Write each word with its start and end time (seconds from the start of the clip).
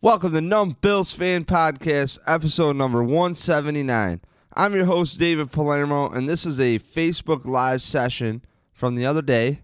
Welcome 0.00 0.32
to 0.34 0.40
Numb 0.40 0.76
Bills 0.80 1.12
Fan 1.12 1.44
Podcast, 1.44 2.20
episode 2.24 2.76
number 2.76 3.02
179. 3.02 4.20
I'm 4.54 4.74
your 4.76 4.84
host, 4.84 5.18
David 5.18 5.50
Palermo, 5.50 6.08
and 6.08 6.28
this 6.28 6.46
is 6.46 6.60
a 6.60 6.78
Facebook 6.78 7.44
Live 7.44 7.82
session 7.82 8.44
from 8.72 8.94
the 8.94 9.04
other 9.04 9.22
day 9.22 9.62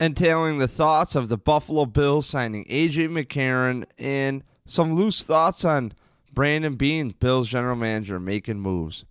entailing 0.00 0.56
the 0.56 0.66
thoughts 0.66 1.14
of 1.14 1.28
the 1.28 1.36
Buffalo 1.36 1.84
Bills 1.84 2.26
signing 2.26 2.64
A.J. 2.70 3.08
McCarron 3.08 3.84
and 3.98 4.42
some 4.64 4.94
loose 4.94 5.22
thoughts 5.22 5.62
on 5.62 5.92
Brandon 6.32 6.76
Beane, 6.76 7.10
Bills 7.10 7.48
general 7.50 7.76
manager, 7.76 8.18
making 8.18 8.60
moves. 8.60 9.04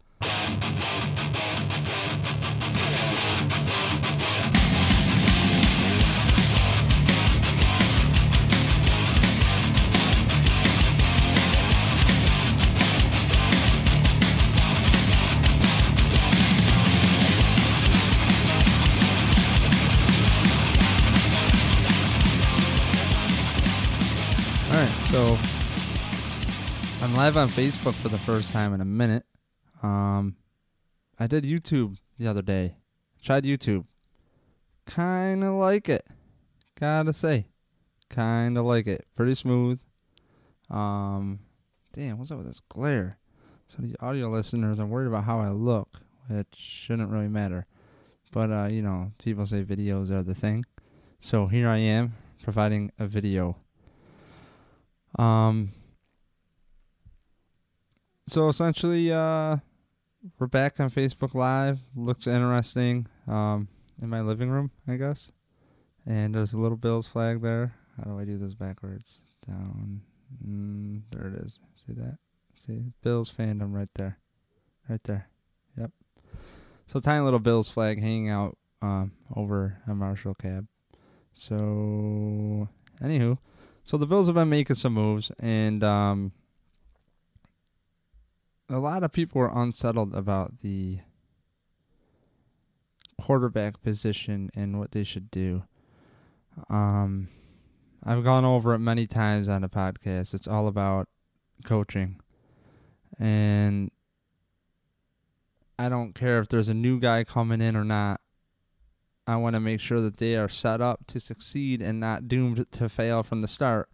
So 25.15 25.37
I'm 27.01 27.15
live 27.15 27.37
on 27.37 27.47
Facebook 27.47 27.93
for 27.93 28.09
the 28.09 28.17
first 28.17 28.51
time 28.51 28.73
in 28.73 28.81
a 28.81 28.85
minute. 28.85 29.23
Um, 29.81 30.35
I 31.17 31.25
did 31.25 31.45
YouTube 31.45 31.95
the 32.19 32.27
other 32.27 32.41
day. 32.41 32.75
Tried 33.23 33.45
YouTube. 33.45 33.85
Kind 34.85 35.41
of 35.41 35.53
like 35.53 35.87
it. 35.87 36.05
Gotta 36.77 37.13
say, 37.13 37.47
kind 38.09 38.57
of 38.57 38.65
like 38.65 38.87
it. 38.87 39.07
Pretty 39.15 39.35
smooth. 39.35 39.81
Um, 40.69 41.39
damn, 41.93 42.17
what's 42.17 42.31
up 42.31 42.39
with 42.39 42.47
this 42.47 42.59
glare? 42.67 43.17
So 43.67 43.77
the 43.83 43.95
audio 44.01 44.29
listeners 44.29 44.81
are 44.81 44.85
worried 44.85 45.07
about 45.07 45.23
how 45.23 45.39
I 45.39 45.47
look, 45.47 45.95
which 46.27 46.47
shouldn't 46.57 47.09
really 47.09 47.29
matter. 47.29 47.67
But 48.33 48.51
uh, 48.51 48.67
you 48.69 48.81
know, 48.81 49.13
people 49.23 49.45
say 49.45 49.63
videos 49.63 50.11
are 50.11 50.23
the 50.23 50.35
thing. 50.35 50.65
So 51.21 51.47
here 51.47 51.69
I 51.69 51.77
am 51.77 52.15
providing 52.43 52.91
a 52.99 53.07
video. 53.07 53.55
Um 55.17 55.71
so 58.27 58.49
essentially 58.49 59.11
uh 59.13 59.57
we're 60.39 60.47
back 60.47 60.79
on 60.79 60.89
Facebook 60.89 61.33
Live. 61.33 61.79
Looks 61.95 62.27
interesting. 62.27 63.07
Um 63.27 63.67
in 64.01 64.09
my 64.09 64.21
living 64.21 64.49
room, 64.49 64.71
I 64.87 64.95
guess. 64.95 65.31
And 66.05 66.35
there's 66.35 66.53
a 66.53 66.59
little 66.59 66.77
Bills 66.77 67.07
flag 67.07 67.41
there. 67.41 67.73
How 67.97 68.03
do 68.03 68.19
I 68.19 68.25
do 68.25 68.37
this 68.37 68.53
backwards? 68.53 69.21
Down. 69.47 70.01
Mm, 70.45 71.03
there 71.11 71.27
it 71.27 71.35
is. 71.35 71.59
See 71.77 71.93
that? 71.93 72.17
See 72.57 72.91
Bills 73.01 73.31
fandom 73.31 73.73
right 73.73 73.89
there. 73.95 74.17
Right 74.89 75.03
there. 75.03 75.29
Yep. 75.77 75.91
So 76.87 76.99
tiny 76.99 77.23
little 77.23 77.39
Bills 77.39 77.71
flag 77.71 78.01
hanging 78.01 78.29
out 78.29 78.57
um 78.81 79.13
over 79.35 79.81
a 79.87 79.95
Marshall 79.95 80.35
cab. 80.35 80.67
So 81.33 82.67
anywho, 83.01 83.37
so 83.85 83.97
the 83.97 84.07
Bills 84.07 84.25
have 84.25 84.33
been 84.33 84.49
making 84.49 84.75
some 84.75 84.93
moves, 84.93 85.31
and 85.39 85.83
um, 85.83 86.31
a 88.67 88.79
lot 88.79 89.03
of 89.03 89.11
people 89.11 89.39
were 89.39 89.51
unsettled 89.53 90.15
about 90.15 90.59
the 90.59 90.99
quarterback 93.21 93.83
position 93.83 94.49
and 94.55 94.79
what 94.79 94.91
they 94.91 95.03
should 95.03 95.29
do. 95.29 95.63
Um, 96.67 97.27
I've 98.03 98.23
gone 98.23 98.43
over 98.43 98.73
it 98.73 98.79
many 98.79 99.05
times 99.05 99.47
on 99.47 99.61
the 99.61 99.69
podcast. 99.69 100.33
It's 100.33 100.47
all 100.47 100.65
about 100.65 101.07
coaching, 101.63 102.19
and 103.19 103.91
I 105.77 105.89
don't 105.89 106.15
care 106.15 106.39
if 106.39 106.49
there's 106.49 106.69
a 106.69 106.73
new 106.73 106.99
guy 106.99 107.23
coming 107.23 107.61
in 107.61 107.75
or 107.75 107.83
not. 107.83 108.19
I 109.27 109.37
want 109.37 109.55
to 109.55 109.59
make 109.59 109.79
sure 109.79 110.01
that 110.01 110.17
they 110.17 110.35
are 110.35 110.49
set 110.49 110.81
up 110.81 111.07
to 111.07 111.19
succeed 111.19 111.81
and 111.81 111.99
not 111.99 112.27
doomed 112.27 112.65
to 112.71 112.89
fail 112.89 113.23
from 113.23 113.41
the 113.41 113.47
start. 113.47 113.89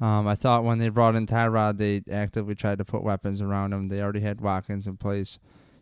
Um, 0.00 0.26
I 0.26 0.34
thought 0.34 0.64
when 0.64 0.78
they 0.78 0.88
brought 0.88 1.14
in 1.14 1.26
Tyrod, 1.26 1.78
they 1.78 2.02
actively 2.10 2.54
tried 2.54 2.78
to 2.78 2.84
put 2.84 3.02
weapons 3.02 3.40
around 3.40 3.72
him. 3.72 3.88
They 3.88 4.02
already 4.02 4.20
had 4.20 4.40
Watkins 4.40 4.86
in 4.86 4.96
place. 4.96 5.38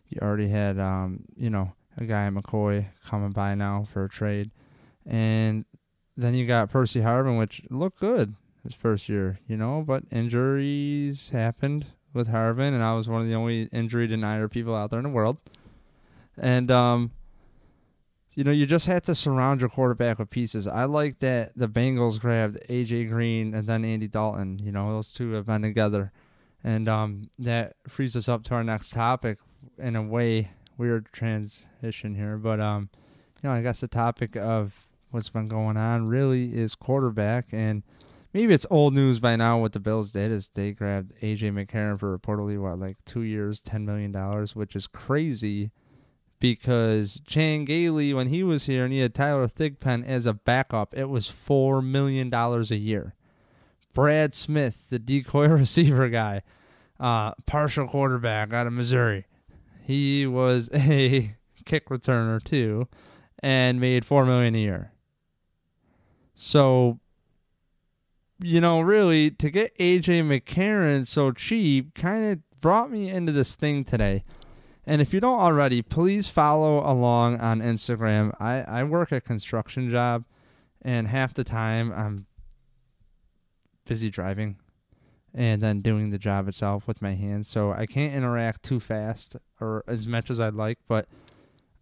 You 0.09 0.19
already 0.21 0.49
had, 0.49 0.79
um, 0.79 1.25
you 1.37 1.49
know, 1.49 1.73
a 1.97 2.05
guy 2.05 2.29
McCoy 2.29 2.87
coming 3.05 3.31
by 3.31 3.55
now 3.55 3.85
for 3.91 4.05
a 4.05 4.09
trade, 4.09 4.51
and 5.07 5.65
then 6.17 6.35
you 6.35 6.47
got 6.47 6.71
Percy 6.71 7.01
Harvin, 7.01 7.39
which 7.39 7.63
looked 7.71 8.01
good 8.01 8.35
his 8.63 8.75
first 8.75 9.09
year, 9.09 9.41
you 9.47 9.57
know, 9.57 9.83
but 9.87 10.05
injuries 10.11 11.31
happened 11.31 11.87
with 12.13 12.29
Harvin, 12.29 12.75
and 12.75 12.83
I 12.83 12.95
was 12.95 13.09
one 13.09 13.23
of 13.23 13.27
the 13.27 13.35
only 13.35 13.65
injury 13.73 14.07
denier 14.07 14.49
people 14.49 14.75
out 14.75 14.91
there 14.91 14.99
in 14.99 15.05
the 15.05 15.11
world, 15.11 15.39
and 16.37 16.71
um 16.71 17.11
you 18.35 18.45
know, 18.45 18.51
you 18.51 18.65
just 18.65 18.87
had 18.87 19.05
to 19.05 19.15
surround 19.15 19.61
your 19.61 19.69
quarterback 19.69 20.19
with 20.19 20.31
pieces. 20.31 20.67
I 20.67 20.85
like 20.85 21.19
that 21.19 21.53
the 21.55 21.69
Bengals 21.69 22.19
grabbed 22.19 22.59
AJ 22.69 23.09
Green 23.09 23.55
and 23.55 23.67
then 23.69 23.85
Andy 23.85 24.09
Dalton. 24.09 24.59
You 24.59 24.73
know, 24.73 24.93
those 24.93 25.13
two 25.13 25.33
have 25.33 25.47
been 25.47 25.63
together, 25.63 26.13
and 26.65 26.89
um, 26.89 27.31
that 27.39 27.75
frees 27.87 28.17
us 28.17 28.29
up 28.29 28.43
to 28.45 28.55
our 28.55 28.65
next 28.65 28.91
topic. 28.91 29.39
In 29.79 29.97
a 29.97 30.03
way, 30.03 30.51
weird 30.79 31.13
transition 31.13 32.15
here, 32.15 32.37
but 32.37 32.59
um, 32.59 32.89
you 33.43 33.49
know, 33.49 33.55
I 33.55 33.63
guess 33.63 33.81
the 33.81 33.89
topic 33.89 34.35
of 34.37 34.89
what's 35.11 35.31
been 35.31 35.49
going 35.49 35.77
on 35.77 36.09
really 36.09 36.57
is 36.57 36.75
quarterback, 36.75 37.49
and 37.53 37.83
maybe 38.33 38.55
it's 38.55 38.67
old 38.71 38.95
news 38.95 39.21
by 39.21 39.37
now. 39.37 39.59
What 39.59 39.73
the 39.75 39.81
Bills 39.81 40.11
did 40.11 40.33
is 40.33 40.49
they 40.49 40.73
grabbed 40.73 41.13
AJ 41.21 41.53
McCarron 41.53 42.01
for 42.01 42.19
reportedly 42.19 42.59
what 42.59 42.79
like 42.79 42.97
two 43.05 43.23
years, 43.23 43.61
ten 43.61 43.85
million 43.85 44.11
dollars, 44.11 44.57
which 44.57 44.75
is 44.75 44.87
crazy 44.87 45.71
because 46.43 47.23
Chan 47.25 47.67
Gailey, 47.67 48.13
when 48.13 48.27
he 48.27 48.43
was 48.43 48.67
here 48.67 48.83
and 48.83 48.93
he 48.93 48.99
had 48.99 49.15
Tyler 49.15 49.47
Thigpen 49.47 50.05
as 50.05 50.27
a 50.27 50.33
backup, 50.33 50.93
it 50.93 51.05
was 51.05 51.29
four 51.29 51.81
million 51.81 52.31
dollars 52.31 52.73
a 52.73 52.77
year. 52.77 53.15
Brad 53.95 54.35
Smith, 54.35 54.91
the 54.91 54.99
decoy 54.99 55.47
receiver 55.51 56.09
guy, 56.09 56.43
uh, 56.99 57.35
partial 57.47 57.87
quarterback 57.87 58.53
out 58.53 58.67
of 58.67 58.73
Missouri, 58.73 59.25
he 59.85 60.27
was 60.27 60.69
a 60.75 61.37
kick 61.65 61.89
returner 61.89 62.43
too, 62.43 62.89
and 63.41 63.81
made 63.81 64.05
4 64.05 64.27
million 64.27 64.57
a 64.57 64.59
year. 64.59 64.93
So, 66.35 66.99
you 68.41 68.61
know, 68.61 68.81
really 68.81 69.31
to 69.31 69.49
get 69.49 69.79
AJ 69.79 70.25
McCarron 70.25 71.07
so 71.07 71.31
cheap 71.31 71.95
kind 71.95 72.33
of 72.33 72.61
brought 72.61 72.91
me 72.91 73.11
into 73.11 73.31
this 73.31 73.55
thing 73.55 73.85
today. 73.85 74.25
And 74.85 75.01
if 75.01 75.15
you 75.15 75.21
don't 75.21 75.39
already, 75.39 75.81
please 75.81 76.29
follow 76.29 76.79
along 76.81 77.41
on 77.41 77.61
Instagram. 77.61 78.35
I, 78.41 78.63
I 78.63 78.85
work 78.85 79.13
a 79.13 79.21
construction 79.21 79.89
job, 79.89 80.25
and 80.83 81.07
half 81.07 81.35
the 81.35 81.45
time 81.45 81.93
I'm 81.93 82.27
busy 83.87 84.11
driving 84.11 84.57
and 85.35 85.63
then 85.63 85.81
doing 85.81 86.11
the 86.11 86.19
job 86.19 86.49
itself 86.49 86.87
with 86.87 87.01
my 87.01 87.15
hands. 87.15 87.49
So 87.49 87.73
I 87.73 87.87
can't 87.87 88.15
interact 88.15 88.63
too 88.63 88.81
fast 88.81 89.37
or 89.61 89.83
as 89.87 90.07
much 90.07 90.31
as 90.31 90.41
I'd 90.41 90.55
like, 90.55 90.79
but 90.89 91.07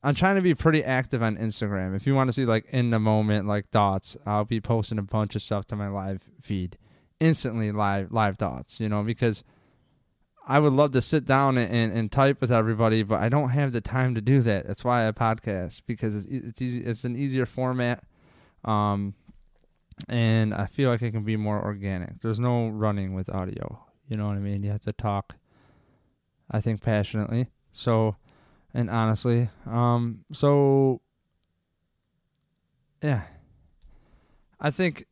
I'm 0.03 0.15
trying 0.15 0.37
to 0.37 0.43
be 0.43 0.55
pretty 0.55 0.85
active 0.85 1.23
on 1.23 1.37
Instagram. 1.37 1.95
If 1.97 2.07
you 2.07 2.15
want 2.15 2.29
to 2.29 2.33
see 2.33 2.45
like 2.45 2.67
in 2.71 2.91
the 2.91 2.99
moment 2.99 3.47
like 3.47 3.69
thoughts, 3.69 4.17
I'll 4.25 4.45
be 4.45 4.61
posting 4.61 4.99
a 4.99 5.03
bunch 5.03 5.35
of 5.35 5.43
stuff 5.43 5.67
to 5.67 5.77
my 5.77 5.89
live 5.89 6.23
feed. 6.41 6.79
Instantly 7.19 7.71
live 7.71 8.13
live 8.13 8.39
thoughts, 8.39 8.81
you 8.81 8.89
know, 8.89 9.03
because 9.03 9.45
I 10.47 10.59
would 10.59 10.73
love 10.73 10.93
to 10.93 11.03
sit 11.03 11.27
down 11.27 11.59
and, 11.59 11.71
and, 11.73 11.93
and, 11.93 12.11
type 12.11 12.41
with 12.41 12.51
everybody, 12.51 13.03
but 13.03 13.21
I 13.21 13.29
don't 13.29 13.51
have 13.51 13.73
the 13.73 13.81
time 13.81 14.15
to 14.15 14.21
do 14.21 14.41
that. 14.43 14.67
That's 14.67 14.85
why 14.85 15.07
I 15.07 15.13
podcast 15.13 15.83
because 15.87 16.17
it's 16.17 16.27
it's 16.27 16.63
easy. 16.63 16.81
It's 16.83 17.05
an 17.05 17.15
easier 17.15 17.47
format, 17.47 18.03
um, 18.65 19.15
and 20.09 20.55
I 20.55 20.67
feel 20.67 20.91
like 20.91 21.03
it 21.03 21.13
can 21.13 21.25
be 21.25 21.37
more 21.37 21.63
organic. 21.63 22.21
There's 22.21 22.41
no 22.41 22.69
running 22.69 23.15
with 23.15 23.29
audio. 23.29 23.85
You 24.09 24.17
know 24.17 24.27
what 24.27 24.37
I 24.37 24.41
mean? 24.41 24.63
You 24.63 24.71
have 24.71 24.83
to 24.83 24.93
talk. 24.93 25.37
I 26.51 26.61
think 26.61 26.83
passionately. 26.83 27.49
So, 27.73 28.17
and 28.75 28.91
honestly, 28.91 29.51
um, 29.67 30.25
so 30.33 31.01
yeah, 33.03 33.23
I 34.59 34.71
think 34.71 35.07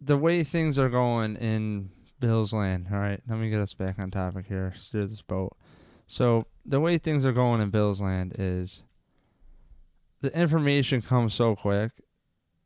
the 0.00 0.16
way 0.16 0.42
things 0.44 0.78
are 0.78 0.88
going 0.88 1.36
in 1.36 1.90
Bills 2.26 2.52
land. 2.52 2.88
All 2.92 2.98
right, 2.98 3.20
let 3.28 3.38
me 3.38 3.50
get 3.50 3.60
us 3.60 3.72
back 3.72 4.00
on 4.00 4.10
topic 4.10 4.46
here. 4.48 4.72
Steer 4.74 5.06
this 5.06 5.22
boat. 5.22 5.56
So 6.08 6.42
the 6.64 6.80
way 6.80 6.98
things 6.98 7.24
are 7.24 7.32
going 7.32 7.60
in 7.60 7.70
Bills 7.70 8.00
land 8.00 8.34
is 8.36 8.82
the 10.22 10.36
information 10.36 11.02
comes 11.02 11.34
so 11.34 11.54
quick 11.54 11.92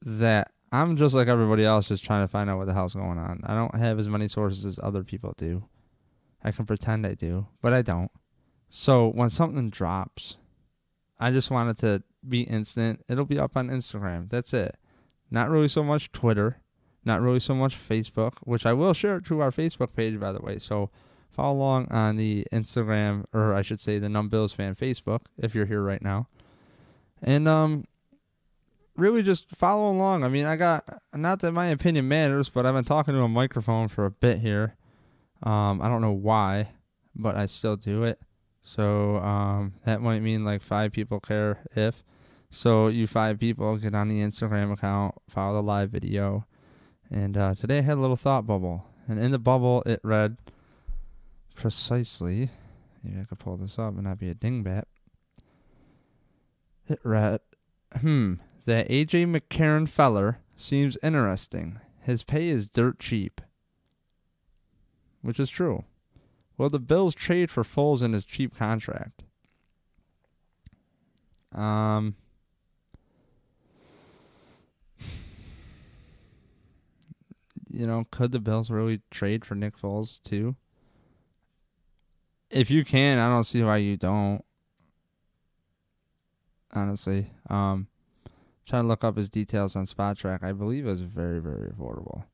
that 0.00 0.50
I'm 0.72 0.96
just 0.96 1.14
like 1.14 1.28
everybody 1.28 1.64
else, 1.64 1.88
just 1.88 2.04
trying 2.04 2.24
to 2.24 2.28
find 2.28 2.48
out 2.48 2.56
what 2.56 2.68
the 2.68 2.72
hell's 2.72 2.94
going 2.94 3.18
on. 3.18 3.42
I 3.44 3.54
don't 3.54 3.74
have 3.74 3.98
as 3.98 4.08
many 4.08 4.28
sources 4.28 4.64
as 4.64 4.80
other 4.82 5.04
people 5.04 5.34
do. 5.36 5.64
I 6.42 6.52
can 6.52 6.64
pretend 6.64 7.06
I 7.06 7.12
do, 7.12 7.46
but 7.60 7.74
I 7.74 7.82
don't. 7.82 8.10
So 8.70 9.08
when 9.08 9.28
something 9.28 9.68
drops, 9.68 10.38
I 11.18 11.32
just 11.32 11.50
want 11.50 11.68
it 11.68 11.76
to 11.78 12.02
be 12.26 12.42
instant. 12.42 13.04
It'll 13.08 13.26
be 13.26 13.38
up 13.38 13.58
on 13.58 13.68
Instagram. 13.68 14.30
That's 14.30 14.54
it. 14.54 14.76
Not 15.30 15.50
really 15.50 15.68
so 15.68 15.84
much 15.84 16.12
Twitter 16.12 16.62
Not 17.04 17.20
really 17.20 17.40
so 17.40 17.54
much 17.54 17.76
Facebook, 17.76 18.34
which 18.42 18.66
I 18.66 18.72
will 18.72 18.92
share 18.92 19.20
to 19.20 19.40
our 19.40 19.50
Facebook 19.50 19.94
page, 19.94 20.20
by 20.20 20.32
the 20.32 20.40
way. 20.40 20.58
So 20.58 20.90
follow 21.30 21.56
along 21.56 21.88
on 21.90 22.16
the 22.16 22.46
Instagram, 22.52 23.24
or 23.32 23.54
I 23.54 23.62
should 23.62 23.80
say 23.80 23.98
the 23.98 24.08
Numb 24.08 24.28
Bills 24.28 24.52
fan 24.52 24.74
Facebook, 24.74 25.22
if 25.38 25.54
you're 25.54 25.66
here 25.66 25.82
right 25.82 26.02
now. 26.02 26.28
And 27.22 27.48
um, 27.48 27.84
really 28.96 29.22
just 29.22 29.50
follow 29.50 29.90
along. 29.90 30.24
I 30.24 30.28
mean, 30.28 30.46
I 30.46 30.56
got 30.56 30.84
not 31.14 31.40
that 31.40 31.52
my 31.52 31.66
opinion 31.66 32.08
matters, 32.08 32.48
but 32.48 32.66
I've 32.66 32.74
been 32.74 32.84
talking 32.84 33.14
to 33.14 33.22
a 33.22 33.28
microphone 33.28 33.88
for 33.88 34.04
a 34.04 34.10
bit 34.10 34.38
here. 34.38 34.76
Um, 35.42 35.80
I 35.80 35.88
don't 35.88 36.02
know 36.02 36.12
why, 36.12 36.68
but 37.14 37.36
I 37.36 37.46
still 37.46 37.76
do 37.76 38.04
it. 38.04 38.20
So 38.62 39.16
um, 39.16 39.74
that 39.84 40.02
might 40.02 40.20
mean 40.20 40.44
like 40.44 40.62
five 40.62 40.92
people 40.92 41.20
care 41.20 41.60
if. 41.74 42.04
So 42.50 42.88
you 42.88 43.06
five 43.06 43.38
people 43.38 43.76
get 43.78 43.94
on 43.94 44.08
the 44.08 44.20
Instagram 44.20 44.72
account, 44.72 45.14
follow 45.28 45.54
the 45.54 45.62
live 45.62 45.90
video, 45.90 46.46
and 47.10 47.36
uh, 47.36 47.54
today 47.54 47.78
I 47.78 47.82
had 47.82 47.98
a 47.98 48.00
little 48.00 48.16
thought 48.16 48.46
bubble, 48.46 48.86
and 49.08 49.18
in 49.18 49.32
the 49.32 49.38
bubble 49.38 49.82
it 49.84 50.00
read 50.02 50.36
precisely. 51.54 52.50
Maybe 53.02 53.20
I 53.20 53.24
could 53.24 53.38
pull 53.38 53.56
this 53.56 53.78
up 53.78 53.94
and 53.94 54.04
not 54.04 54.18
be 54.18 54.28
a 54.28 54.34
dingbat. 54.34 54.84
It 56.88 57.00
read, 57.02 57.40
"Hmm, 58.00 58.34
that 58.66 58.88
AJ 58.88 59.26
McCarron 59.26 59.88
feller 59.88 60.38
seems 60.56 60.98
interesting. 61.02 61.78
His 62.00 62.22
pay 62.22 62.48
is 62.48 62.70
dirt 62.70 62.98
cheap." 62.98 63.40
Which 65.22 65.40
is 65.40 65.50
true. 65.50 65.84
Will 66.56 66.70
the 66.70 66.78
Bills 66.78 67.14
trade 67.14 67.50
for 67.50 67.62
Foles 67.62 68.02
in 68.02 68.12
his 68.12 68.24
cheap 68.24 68.56
contract? 68.56 69.24
Um, 71.52 72.16
you 77.70 77.86
know, 77.86 78.06
could 78.10 78.32
the 78.32 78.40
Bills 78.40 78.70
really 78.70 79.00
trade 79.10 79.44
for 79.44 79.54
Nick 79.54 79.78
Foles 79.78 80.22
too? 80.22 80.56
If 82.50 82.70
you 82.70 82.84
can, 82.84 83.18
I 83.18 83.28
don't 83.28 83.44
see 83.44 83.62
why 83.62 83.76
you 83.76 83.96
don't. 83.96 84.44
Honestly, 86.72 87.30
um, 87.48 87.88
trying 88.66 88.82
to 88.82 88.88
look 88.88 89.04
up 89.04 89.16
his 89.16 89.28
details 89.28 89.76
on 89.76 89.86
Spotrac. 89.86 90.42
I 90.42 90.52
believe 90.52 90.86
it 90.86 90.90
was 90.90 91.00
very, 91.00 91.40
very 91.40 91.70
affordable. 91.70 92.24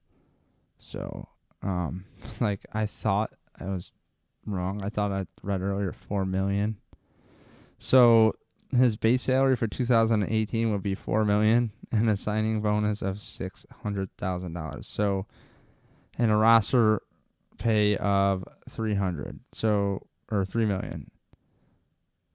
So, 0.78 1.28
um, 1.62 2.04
like 2.40 2.66
I 2.72 2.86
thought 2.86 3.30
I 3.58 3.66
was 3.66 3.92
wrong. 4.46 4.82
I 4.82 4.88
thought 4.88 5.12
I 5.12 5.26
read 5.42 5.62
earlier 5.62 5.92
four 5.92 6.24
million. 6.24 6.76
So 7.78 8.34
his 8.74 8.96
base 8.96 9.22
salary 9.22 9.56
for 9.56 9.66
2018 9.66 10.72
would 10.72 10.82
be 10.82 10.94
four 10.94 11.24
million 11.24 11.72
and 11.92 12.10
a 12.10 12.16
signing 12.16 12.60
bonus 12.60 13.02
of 13.02 13.22
six 13.22 13.64
hundred 13.82 14.10
thousand 14.16 14.54
dollars. 14.54 14.86
So, 14.86 15.26
and 16.18 16.30
a 16.30 16.36
roster 16.36 17.02
pay 17.58 17.96
of 17.96 18.44
three 18.68 18.94
hundred. 18.94 19.40
So 19.52 20.06
or 20.30 20.44
three 20.44 20.66
million. 20.66 21.10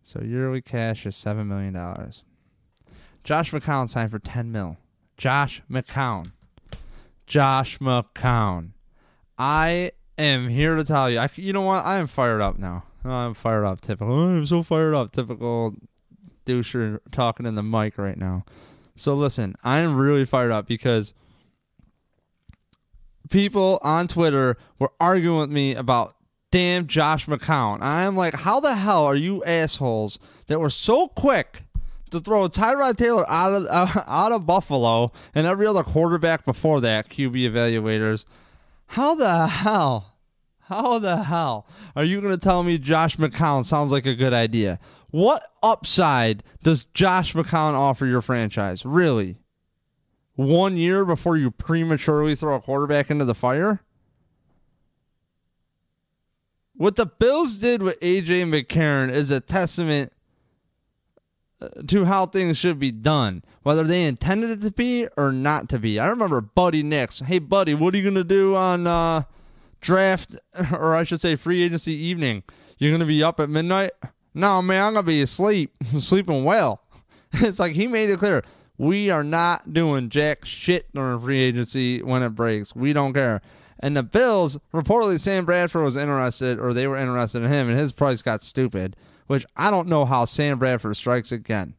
So 0.03 0.21
yearly 0.21 0.61
cash 0.61 1.05
is 1.05 1.15
seven 1.15 1.47
million 1.47 1.73
dollars. 1.73 2.23
Josh 3.23 3.51
McCown 3.51 3.89
signed 3.89 4.11
for 4.11 4.19
ten 4.19 4.51
mil. 4.51 4.77
Josh 5.17 5.61
McCown. 5.69 6.31
Josh 7.27 7.77
McCown. 7.79 8.71
I 9.37 9.91
am 10.17 10.49
here 10.49 10.75
to 10.75 10.83
tell 10.83 11.09
you. 11.09 11.19
I, 11.19 11.29
you 11.35 11.53
know 11.53 11.61
what? 11.61 11.85
I 11.85 11.97
am 11.97 12.07
fired 12.07 12.41
up 12.41 12.57
now. 12.57 12.83
I'm 13.03 13.33
fired 13.33 13.65
up. 13.65 13.81
Typical. 13.81 14.13
I'm 14.13 14.45
so 14.45 14.63
fired 14.63 14.93
up. 14.93 15.11
Typical 15.11 15.75
doucher 16.51 16.99
talking 17.11 17.45
in 17.45 17.55
the 17.55 17.63
mic 17.63 17.97
right 17.97 18.17
now. 18.17 18.45
So 18.95 19.15
listen, 19.15 19.55
I'm 19.63 19.95
really 19.95 20.25
fired 20.25 20.51
up 20.51 20.67
because 20.67 21.13
people 23.29 23.79
on 23.81 24.07
Twitter 24.07 24.57
were 24.77 24.91
arguing 24.99 25.39
with 25.39 25.49
me 25.49 25.73
about 25.75 26.15
damn 26.51 26.85
Josh 26.85 27.25
McCown. 27.25 27.79
I'm 27.81 28.15
like, 28.15 28.35
how 28.35 28.59
the 28.59 28.75
hell 28.75 29.05
are 29.05 29.15
you 29.15 29.43
assholes 29.45 30.19
that 30.47 30.59
were 30.59 30.69
so 30.69 31.07
quick 31.07 31.63
to 32.11 32.19
throw 32.19 32.47
Tyrod 32.47 32.97
Taylor 32.97 33.25
out 33.29 33.53
of 33.53 33.67
uh, 33.69 34.03
out 34.07 34.31
of 34.31 34.45
Buffalo 34.45 35.11
and 35.33 35.47
every 35.47 35.65
other 35.65 35.83
quarterback 35.83 36.45
before 36.45 36.81
that 36.81 37.09
QB 37.09 37.51
evaluators? 37.51 38.25
How 38.87 39.15
the 39.15 39.47
hell? 39.47 40.07
How 40.65 40.99
the 40.99 41.23
hell 41.23 41.65
are 41.97 42.03
you 42.05 42.21
going 42.21 42.37
to 42.37 42.41
tell 42.41 42.63
me 42.63 42.77
Josh 42.77 43.17
McCown 43.17 43.65
sounds 43.65 43.91
like 43.91 44.05
a 44.05 44.15
good 44.15 44.33
idea? 44.33 44.79
What 45.11 45.43
upside 45.61 46.43
does 46.63 46.85
Josh 46.85 47.33
McCown 47.33 47.73
offer 47.73 48.05
your 48.05 48.21
franchise? 48.21 48.85
Really? 48.85 49.37
One 50.35 50.77
year 50.77 51.05
before 51.05 51.37
you 51.37 51.51
prematurely 51.51 52.33
throw 52.35 52.55
a 52.55 52.61
quarterback 52.61 53.11
into 53.11 53.25
the 53.25 53.35
fire? 53.35 53.81
What 56.73 56.95
the 56.95 57.05
Bills 57.05 57.57
did 57.57 57.83
with 57.83 57.99
AJ 57.99 58.45
McCarron 58.49 59.11
is 59.11 59.29
a 59.29 59.39
testament 59.39 60.13
uh, 61.61 61.67
to 61.87 62.05
how 62.05 62.25
things 62.25 62.57
should 62.57 62.79
be 62.79 62.91
done, 62.91 63.43
whether 63.61 63.83
they 63.83 64.05
intended 64.05 64.49
it 64.49 64.61
to 64.61 64.71
be 64.71 65.07
or 65.15 65.31
not 65.31 65.69
to 65.69 65.77
be. 65.77 65.99
I 65.99 66.07
remember 66.07 66.41
Buddy 66.41 66.81
Nix. 66.81 67.19
Hey, 67.19 67.37
Buddy, 67.37 67.75
what 67.75 67.93
are 67.93 67.97
you 67.97 68.03
going 68.03 68.15
to 68.15 68.23
do 68.23 68.55
on 68.55 68.87
uh, 68.87 69.23
draft, 69.79 70.37
or 70.71 70.95
I 70.95 71.03
should 71.03 71.21
say 71.21 71.35
free 71.35 71.61
agency 71.61 71.93
evening? 71.93 72.41
You're 72.79 72.89
going 72.89 73.01
to 73.01 73.05
be 73.05 73.21
up 73.21 73.39
at 73.39 73.49
midnight? 73.49 73.91
No, 74.33 74.61
man, 74.61 74.83
I'm 74.83 74.93
going 74.93 75.05
to 75.05 75.07
be 75.07 75.21
asleep, 75.21 75.75
sleeping 75.99 76.43
well. 76.43 76.81
It's 77.33 77.59
like 77.59 77.71
he 77.71 77.87
made 77.87 78.09
it 78.09 78.19
clear. 78.19 78.43
We 78.77 79.09
are 79.09 79.23
not 79.23 79.71
doing 79.71 80.09
jack 80.09 80.43
shit 80.43 80.93
during 80.93 81.17
free 81.19 81.39
agency 81.39 82.03
when 82.03 82.23
it 82.23 82.31
breaks. 82.31 82.75
We 82.75 82.91
don't 82.91 83.13
care. 83.13 83.41
And 83.79 83.95
the 83.95 84.03
Bills, 84.03 84.57
reportedly 84.73 85.17
Sam 85.17 85.45
Bradford 85.45 85.83
was 85.83 85.95
interested, 85.95 86.59
or 86.59 86.73
they 86.73 86.87
were 86.87 86.97
interested 86.97 87.41
in 87.41 87.49
him, 87.49 87.69
and 87.69 87.77
his 87.77 87.93
price 87.93 88.21
got 88.21 88.43
stupid, 88.43 88.97
which 89.27 89.45
I 89.55 89.71
don't 89.71 89.87
know 89.87 90.03
how 90.03 90.25
Sam 90.25 90.59
Bradford 90.59 90.97
strikes 90.97 91.31
again. 91.31 91.75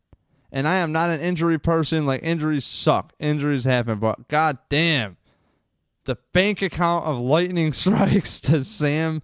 And 0.50 0.66
I 0.66 0.76
am 0.76 0.90
not 0.90 1.10
an 1.10 1.20
injury 1.20 1.58
person. 1.58 2.06
Like, 2.06 2.22
injuries 2.22 2.64
suck. 2.64 3.12
Injuries 3.19 3.64
happen, 3.64 3.99
but 3.99 4.28
god 4.28 4.58
damn. 4.69 5.16
The 6.04 6.16
bank 6.32 6.62
account 6.62 7.04
of 7.06 7.19
lightning 7.19 7.72
strikes 7.75 8.40
to 8.43 8.64
Sam 8.64 9.22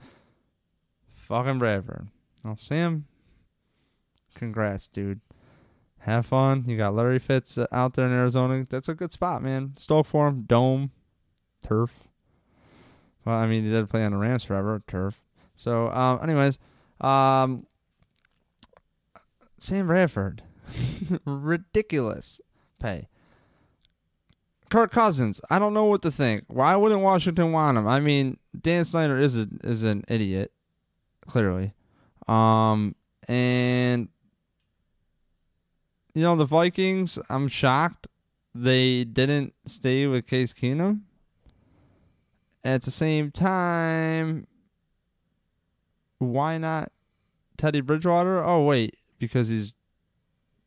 fucking 1.15 1.59
Bradford. 1.59 2.09
Well, 2.43 2.57
Sam, 2.57 3.07
congrats, 4.35 4.89
dude. 4.89 5.21
Have 6.01 6.27
fun. 6.27 6.65
You 6.67 6.77
got 6.77 6.95
Larry 6.95 7.19
Fitz 7.19 7.59
out 7.73 7.95
there 7.95 8.07
in 8.07 8.13
Arizona. 8.13 8.65
That's 8.69 8.89
a 8.89 8.95
good 8.95 9.13
spot, 9.13 9.43
man. 9.43 9.73
Stoke 9.77 10.07
for 10.07 10.29
him. 10.29 10.43
Dome. 10.43 10.93
Turf. 11.63 12.09
Well, 13.25 13.37
I 13.37 13.47
mean, 13.47 13.65
he 13.65 13.71
did 13.71 13.91
play 13.91 14.05
on 14.05 14.13
the 14.13 14.19
Rams 14.19 14.45
forever, 14.45 14.83
turf. 14.87 15.21
So, 15.55 15.91
um, 15.91 16.21
anyways, 16.23 16.59
um, 17.01 17.67
Sam 19.59 19.87
Bradford, 19.87 20.43
ridiculous 21.25 22.41
pay. 22.79 23.09
Kirk 24.71 24.93
Cousins, 24.93 25.41
I 25.51 25.59
don't 25.59 25.75
know 25.75 25.87
what 25.87 26.03
to 26.03 26.11
think. 26.11 26.45
Why 26.47 26.77
wouldn't 26.77 27.01
Washington 27.01 27.53
want 27.53 27.77
him? 27.77 27.89
I 27.89 28.01
mean, 28.01 28.39
Dan 28.59 28.85
Snyder 28.85 29.19
is 29.19 29.37
a, 29.37 29.49
is 29.65 29.83
an 29.83 30.05
idiot, 30.09 30.53
clearly. 31.27 31.75
Um, 32.29 32.95
and 33.27 34.09
you 36.19 36.25
know 36.25 36.37
the 36.37 36.45
Vikings. 36.45 37.19
I'm 37.31 37.47
shocked 37.49 38.09
they 38.55 39.05
didn't 39.05 39.55
stay 39.65 40.07
with 40.07 40.27
Case 40.27 40.53
Keenum 40.53 41.03
at 42.65 42.83
the 42.83 42.91
same 42.91 43.31
time, 43.31 44.47
why 46.19 46.59
not 46.59 46.91
Teddy 47.57 47.81
Bridgewater? 47.81 48.43
Oh 48.45 48.65
wait, 48.65 48.97
because 49.19 49.49
he's, 49.49 49.77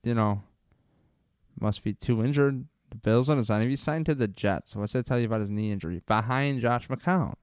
you 0.04 0.14
know, 0.14 0.42
must 1.60 1.84
be 1.84 1.94
too 1.94 2.24
injured. 2.24 2.66
The 2.90 2.98
Bills 2.98 3.30
on 3.30 3.38
his 3.38 3.48
sign. 3.48 3.62
If 3.62 3.70
he 3.70 3.76
signed 3.76 4.06
to 4.08 4.16
the 4.16 4.28
Jets, 4.28 4.76
what's 4.76 4.94
that 4.94 5.06
tell 5.06 5.20
you 5.20 5.26
about 5.26 5.42
his 5.42 5.50
knee 5.50 5.72
injury? 5.72 6.02
Behind 6.08 6.60
Josh 6.60 6.88
McCown. 6.88 7.36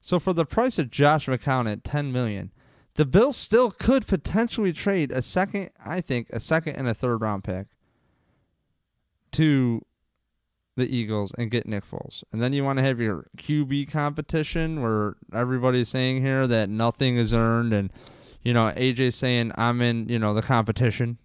So 0.00 0.18
for 0.18 0.32
the 0.32 0.46
price 0.46 0.78
of 0.78 0.90
Josh 0.90 1.26
McCown 1.26 1.70
at 1.70 1.84
ten 1.84 2.12
million, 2.12 2.52
the 2.96 3.04
Bills 3.04 3.36
still 3.36 3.70
could 3.70 4.06
potentially 4.06 4.72
trade 4.72 5.12
a 5.12 5.22
second. 5.22 5.70
I 5.84 6.00
think 6.00 6.28
a 6.30 6.40
second 6.40 6.76
and 6.76 6.88
a 6.88 6.94
third 6.94 7.20
round 7.20 7.44
pick 7.44 7.66
to 9.32 9.84
the 10.76 10.94
Eagles 10.94 11.32
and 11.38 11.50
get 11.50 11.66
Nick 11.66 11.84
Foles. 11.84 12.22
And 12.32 12.40
then 12.40 12.52
you 12.52 12.64
want 12.64 12.78
to 12.78 12.84
have 12.84 13.00
your 13.00 13.26
QB 13.38 13.90
competition 13.90 14.82
where 14.82 15.16
everybody's 15.32 15.88
saying 15.88 16.22
here 16.22 16.46
that 16.46 16.68
nothing 16.68 17.16
is 17.16 17.32
earned 17.32 17.72
and 17.72 17.90
you 18.42 18.54
know, 18.54 18.72
AJ 18.76 19.14
saying 19.14 19.50
I'm 19.56 19.80
in, 19.80 20.08
you 20.08 20.20
know, 20.20 20.32
the 20.32 20.42
competition. 20.42 21.18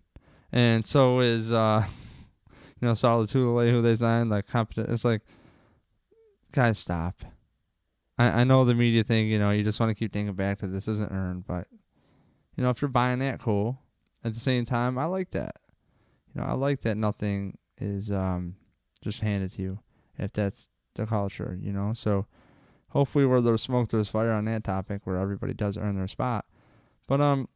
And 0.51 0.83
so 0.83 1.19
is 1.19 1.53
uh 1.53 1.83
you 2.81 2.87
know, 2.87 2.93
Solid 2.93 3.29
Tulale 3.29 3.69
who 3.71 3.81
they 3.81 3.95
signed, 3.95 4.29
like 4.29 4.47
competition 4.47 4.91
it's 4.91 5.05
like 5.05 5.21
guys 6.51 6.79
stop. 6.79 7.15
I, 8.21 8.41
I 8.41 8.43
know 8.43 8.65
the 8.65 8.75
media 8.75 9.03
thing, 9.03 9.29
you 9.29 9.39
know, 9.39 9.49
you 9.49 9.63
just 9.63 9.79
want 9.79 9.89
to 9.89 9.95
keep 9.95 10.13
thinking 10.13 10.35
back 10.35 10.59
to 10.59 10.67
this 10.67 10.87
isn't 10.87 11.11
earned, 11.11 11.47
but 11.47 11.67
you 12.55 12.63
know, 12.63 12.69
if 12.69 12.81
you're 12.81 12.89
buying 12.89 13.19
that 13.19 13.39
cool. 13.39 13.79
At 14.23 14.35
the 14.35 14.39
same 14.39 14.65
time, 14.65 14.99
I 14.99 15.05
like 15.05 15.31
that. 15.31 15.55
You 16.33 16.41
know, 16.41 16.47
I 16.47 16.53
like 16.53 16.81
that 16.81 16.95
nothing 16.95 17.57
is 17.79 18.11
um 18.11 18.55
just 19.01 19.21
handed 19.21 19.51
to 19.53 19.61
you. 19.63 19.79
If 20.17 20.31
that's 20.33 20.69
the 20.93 21.07
culture, 21.07 21.57
you 21.59 21.73
know. 21.73 21.93
So 21.95 22.27
hopefully, 22.89 23.25
where 23.25 23.41
there's 23.41 23.63
smoke, 23.63 23.89
there's 23.89 24.09
fire 24.09 24.31
on 24.31 24.45
that 24.45 24.63
topic, 24.63 25.01
where 25.05 25.17
everybody 25.17 25.55
does 25.55 25.75
earn 25.75 25.95
their 25.95 26.07
spot. 26.07 26.45
But 27.07 27.19
um, 27.19 27.49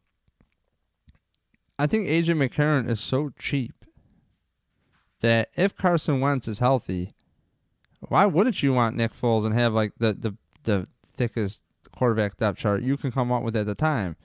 I 1.77 1.85
think 1.85 2.07
AJ 2.07 2.35
McCarron 2.35 2.89
is 2.89 2.99
so 2.99 3.31
cheap 3.37 3.85
that 5.21 5.49
if 5.55 5.75
Carson 5.75 6.19
Wentz 6.19 6.47
is 6.47 6.57
healthy, 6.57 7.13
why 7.99 8.25
wouldn't 8.25 8.63
you 8.63 8.73
want 8.73 8.95
Nick 8.95 9.13
Foles 9.13 9.45
and 9.45 9.53
have 9.53 9.73
like 9.73 9.93
the 9.99 10.13
the 10.13 10.35
the 10.65 10.87
thickest 11.15 11.63
quarterback 11.91 12.37
depth 12.37 12.59
chart 12.59 12.83
you 12.83 12.97
can 12.97 13.11
come 13.11 13.31
up 13.31 13.43
with 13.43 13.55
at 13.55 13.65
the 13.65 13.75
time? 13.75 14.15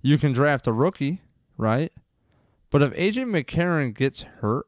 You 0.00 0.18
can 0.18 0.32
draft 0.32 0.66
a 0.66 0.72
rookie, 0.72 1.20
right? 1.56 1.92
But 2.70 2.82
if 2.82 2.94
AJ 2.94 3.24
McCarron 3.24 3.94
gets 3.94 4.22
hurt, 4.22 4.66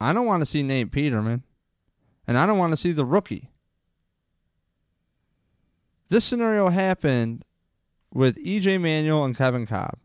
I 0.00 0.12
don't 0.12 0.26
want 0.26 0.40
to 0.40 0.46
see 0.46 0.62
Nate 0.62 0.90
Peterman, 0.90 1.44
and 2.26 2.36
I 2.36 2.46
don't 2.46 2.58
want 2.58 2.72
to 2.72 2.76
see 2.76 2.92
the 2.92 3.04
rookie. 3.04 3.50
This 6.08 6.24
scenario 6.24 6.68
happened 6.68 7.44
with 8.12 8.36
EJ 8.44 8.80
Manuel 8.80 9.24
and 9.24 9.36
Kevin 9.36 9.66
Kolb. 9.66 9.98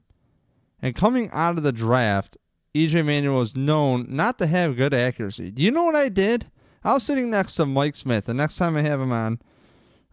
And 0.82 0.96
coming 0.96 1.30
out 1.34 1.58
of 1.58 1.64
the 1.64 1.72
draft, 1.72 2.38
EJ 2.76 3.04
Manuel 3.06 3.40
was 3.40 3.56
known 3.56 4.06
not 4.08 4.38
to 4.38 4.48
have 4.48 4.78
good 4.78 4.94
accuracy. 4.94 5.52
Do 5.52 5.62
you 5.62 5.72
know 5.72 5.84
what 5.84 5.96
I 5.96 6.10
did? 6.10 6.52
I 6.84 6.94
was 6.94 7.04
sitting 7.04 7.30
next 7.30 7.56
to 7.56 7.66
Mike 7.66 7.96
Smith. 7.96 8.26
The 8.26 8.34
next 8.34 8.58
time 8.58 8.78
I 8.78 8.82
have 8.82 9.02
him 9.02 9.12
on 9.12 9.42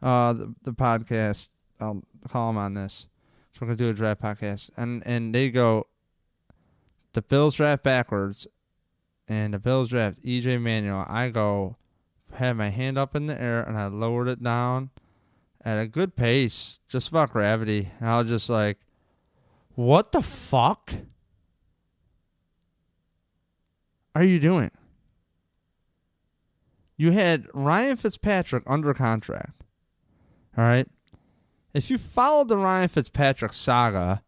uh, 0.05 0.35
the, 0.35 0.55
the 0.63 0.73
podcast, 0.73 1.49
I'll 1.81 2.05
call 2.29 2.51
him 2.51 2.59
on 2.59 2.75
this. 2.75 3.07
So 3.53 3.61
we're 3.63 3.69
gonna 3.69 3.77
do 3.77 3.91
a 3.91 3.95
draft 3.95 4.21
podcast, 4.21 4.71
and 4.77 5.03
and 5.07 5.35
they 5.35 5.51
go, 5.51 5.87
the 7.15 7.23
Bills 7.23 7.55
draft 7.55 7.83
backwards, 7.83 8.47
and 9.27 9.55
the 9.55 9.59
Bills 9.59 9.89
draft 9.89 10.23
EJ 10.23 10.61
Manuel. 10.61 11.07
I 11.09 11.31
go, 11.31 11.77
had 12.35 12.53
my 12.57 12.69
hand 12.69 12.99
up 12.99 13.17
in 13.17 13.27
the 13.27 13.41
air, 13.41 13.63
and 13.63 13.79
I 13.79 13.87
lowered 13.87 14.29
it 14.29 14.43
down 14.43 14.91
at 15.65 15.79
a 15.79 15.87
good 15.87 16.15
pace, 16.17 16.81
just 16.89 17.09
about 17.09 17.33
gravity. 17.33 17.89
And 17.99 18.09
I 18.09 18.21
was 18.21 18.29
just 18.29 18.51
like, 18.51 18.79
what 19.75 20.13
the 20.13 20.21
fuck 20.21 20.93
are 24.15 24.25
you 24.25 24.39
doing? 24.39 24.71
You 26.97 27.13
had 27.13 27.47
Ryan 27.55 27.97
Fitzpatrick 27.97 28.65
under 28.67 28.93
contract. 28.95 29.64
All 30.57 30.65
right. 30.65 30.87
If 31.73 31.91
you 31.91 31.99
followed 31.99 32.49
the 32.49 32.57
Ryan 32.57 32.89
Fitzpatrick 32.89 33.53
saga, 33.53 34.23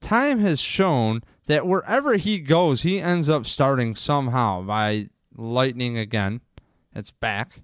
time 0.00 0.40
has 0.40 0.60
shown 0.60 1.22
that 1.46 1.66
wherever 1.66 2.16
he 2.16 2.38
goes, 2.38 2.82
he 2.82 3.00
ends 3.00 3.28
up 3.28 3.46
starting 3.46 3.94
somehow 3.94 4.62
by 4.62 5.08
lightning 5.34 5.96
again. 5.96 6.42
It's 6.94 7.10
back. 7.10 7.62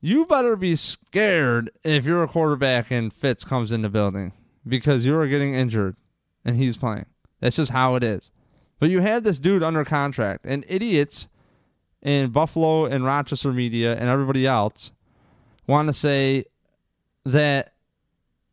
You 0.00 0.26
better 0.26 0.54
be 0.54 0.76
scared 0.76 1.70
if 1.82 2.04
you're 2.04 2.22
a 2.22 2.28
quarterback 2.28 2.90
and 2.90 3.12
Fitz 3.12 3.44
comes 3.44 3.72
in 3.72 3.82
the 3.82 3.88
building 3.88 4.32
because 4.66 5.06
you're 5.06 5.26
getting 5.26 5.54
injured 5.54 5.96
and 6.44 6.56
he's 6.56 6.76
playing. 6.76 7.06
That's 7.40 7.56
just 7.56 7.72
how 7.72 7.94
it 7.94 8.04
is. 8.04 8.30
But 8.78 8.90
you 8.90 9.00
have 9.00 9.24
this 9.24 9.40
dude 9.40 9.62
under 9.62 9.84
contract, 9.84 10.44
and 10.44 10.64
idiots 10.68 11.26
in 12.00 12.30
Buffalo 12.30 12.84
and 12.84 13.04
Rochester 13.04 13.52
media 13.52 13.96
and 13.96 14.08
everybody 14.08 14.46
else 14.46 14.92
want 15.66 15.88
to 15.88 15.92
say 15.92 16.44
that 17.32 17.72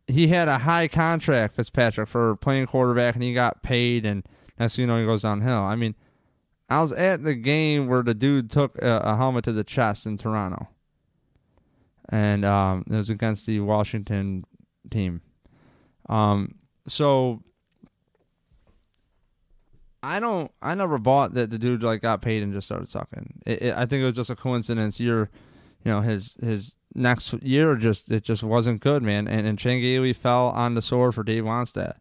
he 0.08 0.27
had 0.27 0.48
a 0.48 0.60
high 0.60 0.88
contract, 0.88 1.55
Fitzpatrick, 1.55 2.08
for 2.08 2.36
playing 2.36 2.67
quarterback, 2.67 3.15
and 3.15 3.24
he 3.24 3.34
got 3.34 3.63
paid, 3.63 4.05
and 4.05 4.27
thing 4.58 4.70
you 4.84 4.88
know, 4.88 5.00
he 5.00 5.05
goes 5.05 5.24
downhill. 5.24 5.62
I 5.62 5.75
mean, 5.75 5.96
I 6.70 6.82
was 6.82 6.91
at 6.91 7.24
the 7.24 7.36
game 7.36 7.88
where 7.88 8.03
the 8.03 8.13
dude 8.13 8.51
took 8.51 8.77
a, 8.82 8.98
a 9.03 9.15
helmet 9.15 9.46
to 9.46 9.51
the 9.51 9.63
chest 9.63 10.05
in 10.05 10.17
Toronto, 10.17 10.67
and 12.10 12.46
um, 12.46 12.84
it 12.89 12.96
was 12.96 13.10
against 13.10 13.46
the 13.46 13.60
Washington 13.62 14.46
team. 14.89 15.22
Um, 16.08 16.55
so 16.86 17.41
I 20.03 20.20
don't, 20.20 20.51
I 20.62 20.75
never 20.75 21.00
bought 21.00 21.34
that 21.34 21.50
the 21.50 21.58
dude 21.58 21.82
like 21.82 22.01
got 22.01 22.22
paid 22.22 22.44
and 22.44 22.53
just 22.53 22.67
started 22.67 22.89
sucking. 22.89 23.41
It, 23.46 23.62
it, 23.63 23.75
I 23.75 23.86
think 23.86 24.01
it 24.01 24.05
was 24.05 24.13
just 24.13 24.29
a 24.29 24.36
coincidence. 24.36 25.00
You're, 25.00 25.32
you 25.85 25.91
know, 25.91 26.01
his 26.01 26.35
his 26.41 26.75
next 26.95 27.31
year 27.43 27.75
just 27.75 28.11
it 28.11 28.23
just 28.23 28.43
wasn't 28.43 28.81
good, 28.81 29.03
man. 29.03 29.27
And 29.27 29.47
and 29.47 29.57
Chan 29.57 29.79
Gailey 29.81 30.13
fell 30.13 30.47
on 30.47 30.73
the 30.73 30.81
sword 30.81 31.13
for 31.13 31.23
Dave 31.23 31.43
Wannstedt. 31.43 31.97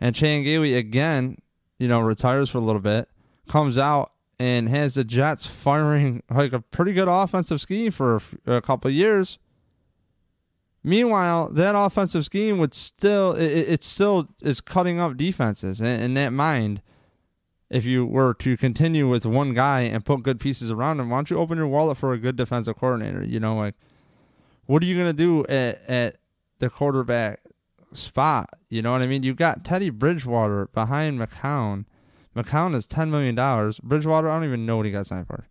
And 0.00 0.14
Chan 0.14 0.42
Gailey 0.42 0.74
again, 0.74 1.38
you 1.78 1.88
know, 1.88 2.00
retires 2.00 2.50
for 2.50 2.58
a 2.58 2.62
little 2.62 2.82
bit, 2.82 3.08
comes 3.48 3.78
out 3.78 4.12
and 4.40 4.68
has 4.68 4.94
the 4.94 5.04
Jets 5.04 5.46
firing 5.46 6.22
like 6.30 6.52
a 6.52 6.60
pretty 6.60 6.92
good 6.92 7.08
offensive 7.08 7.60
scheme 7.60 7.92
for 7.92 8.20
a, 8.46 8.60
couple 8.60 8.90
years. 8.90 9.38
Meanwhile, 10.84 11.50
that 11.50 11.74
offensive 11.76 12.24
scheme 12.24 12.58
would 12.58 12.74
still 12.74 13.32
it, 13.32 13.68
it 13.68 13.82
still 13.84 14.28
is 14.42 14.60
cutting 14.60 14.98
up 14.98 15.16
defenses 15.16 15.80
in 15.80 16.14
that 16.14 16.32
mind 16.32 16.82
if 17.70 17.84
you 17.84 18.06
were 18.06 18.34
to 18.34 18.56
continue 18.56 19.08
with 19.08 19.26
one 19.26 19.54
guy 19.54 19.82
and 19.82 20.04
put 20.04 20.22
good 20.22 20.40
pieces 20.40 20.70
around 20.70 21.00
him, 21.00 21.10
why 21.10 21.18
don't 21.18 21.30
you 21.30 21.38
open 21.38 21.58
your 21.58 21.66
wallet 21.66 21.98
for 21.98 22.12
a 22.12 22.18
good 22.18 22.36
defensive 22.36 22.76
coordinator? 22.76 23.24
You 23.24 23.40
know, 23.40 23.56
like 23.56 23.74
what 24.66 24.82
are 24.82 24.86
you 24.86 24.96
gonna 24.96 25.12
do 25.12 25.44
at 25.46 25.82
at 25.88 26.16
the 26.58 26.70
quarterback 26.70 27.40
spot? 27.92 28.50
You 28.68 28.82
know 28.82 28.92
what 28.92 29.02
I 29.02 29.06
mean? 29.06 29.22
You've 29.22 29.36
got 29.36 29.64
Teddy 29.64 29.90
Bridgewater 29.90 30.68
behind 30.74 31.18
McCown. 31.18 31.86
McCown 32.36 32.74
is 32.74 32.86
ten 32.86 33.10
million 33.10 33.34
dollars. 33.34 33.80
Bridgewater, 33.80 34.28
I 34.28 34.34
don't 34.34 34.44
even 34.44 34.66
know 34.66 34.76
what 34.76 34.86
he 34.86 34.92
got 34.92 35.06
signed 35.06 35.26
for. 35.26 35.46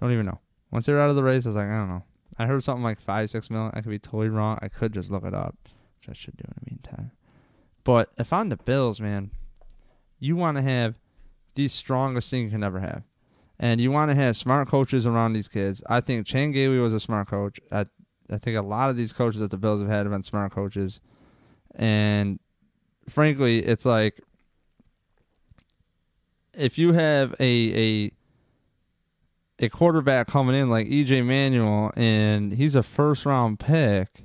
Don't 0.00 0.12
even 0.12 0.26
know. 0.26 0.40
Once 0.70 0.86
they're 0.86 1.00
out 1.00 1.10
of 1.10 1.16
the 1.16 1.22
race, 1.22 1.44
I 1.46 1.50
was 1.50 1.56
like, 1.56 1.68
I 1.68 1.76
don't 1.76 1.88
know. 1.88 2.04
I 2.38 2.46
heard 2.46 2.62
something 2.62 2.82
like 2.82 2.98
five, 2.98 3.30
six 3.30 3.50
million. 3.50 3.72
I 3.74 3.82
could 3.82 3.90
be 3.90 3.98
totally 3.98 4.30
wrong. 4.30 4.58
I 4.62 4.68
could 4.68 4.92
just 4.92 5.10
look 5.10 5.24
it 5.24 5.34
up, 5.34 5.54
which 6.00 6.08
I 6.08 6.12
should 6.14 6.36
do 6.36 6.44
in 6.46 6.54
the 6.64 6.70
meantime. 6.70 7.12
But 7.84 8.10
if 8.16 8.32
I'm 8.32 8.48
the 8.48 8.56
Bills, 8.56 9.00
man, 9.00 9.30
you 10.18 10.34
want 10.34 10.56
to 10.56 10.62
have 10.62 10.94
the 11.54 11.68
strongest 11.68 12.30
thing 12.30 12.44
you 12.44 12.50
can 12.50 12.64
ever 12.64 12.80
have. 12.80 13.02
And 13.58 13.80
you 13.80 13.92
want 13.92 14.10
to 14.10 14.16
have 14.16 14.36
smart 14.36 14.68
coaches 14.68 15.06
around 15.06 15.34
these 15.34 15.48
kids. 15.48 15.82
I 15.88 16.00
think 16.00 16.26
Chan 16.26 16.52
Gailey 16.52 16.78
was 16.78 16.94
a 16.94 17.00
smart 17.00 17.28
coach. 17.28 17.60
I, 17.70 17.86
I 18.30 18.38
think 18.38 18.56
a 18.56 18.62
lot 18.62 18.90
of 18.90 18.96
these 18.96 19.12
coaches 19.12 19.40
that 19.40 19.50
the 19.50 19.56
Bills 19.56 19.80
have 19.80 19.90
had 19.90 20.06
have 20.06 20.10
been 20.10 20.22
smart 20.22 20.52
coaches. 20.52 21.00
And 21.74 22.40
frankly, 23.08 23.60
it's 23.60 23.84
like 23.84 24.20
if 26.54 26.78
you 26.78 26.92
have 26.92 27.34
a 27.38 28.04
a 28.04 28.12
a 29.58 29.68
quarterback 29.68 30.26
coming 30.26 30.56
in 30.56 30.68
like 30.68 30.88
EJ 30.88 31.24
Manuel 31.24 31.92
and 31.96 32.52
he's 32.52 32.74
a 32.74 32.82
first 32.82 33.24
round 33.24 33.60
pick, 33.60 34.24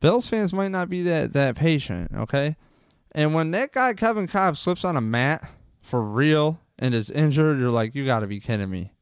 Bills 0.00 0.28
fans 0.28 0.52
might 0.52 0.70
not 0.70 0.88
be 0.88 1.02
that 1.02 1.32
that 1.32 1.56
patient, 1.56 2.12
okay? 2.14 2.56
And 3.12 3.34
when 3.34 3.50
that 3.52 3.72
guy 3.72 3.94
Kevin 3.94 4.26
Kolb 4.26 4.56
slips 4.56 4.84
on 4.84 4.96
a 4.96 5.00
mat 5.00 5.42
for 5.88 6.02
real 6.02 6.60
and 6.78 6.94
is 6.94 7.10
injured, 7.10 7.58
you're 7.58 7.70
like, 7.70 7.94
you 7.94 8.04
got 8.04 8.20
to 8.20 8.26
be 8.26 8.40
kidding 8.40 8.70
me. 8.70 8.92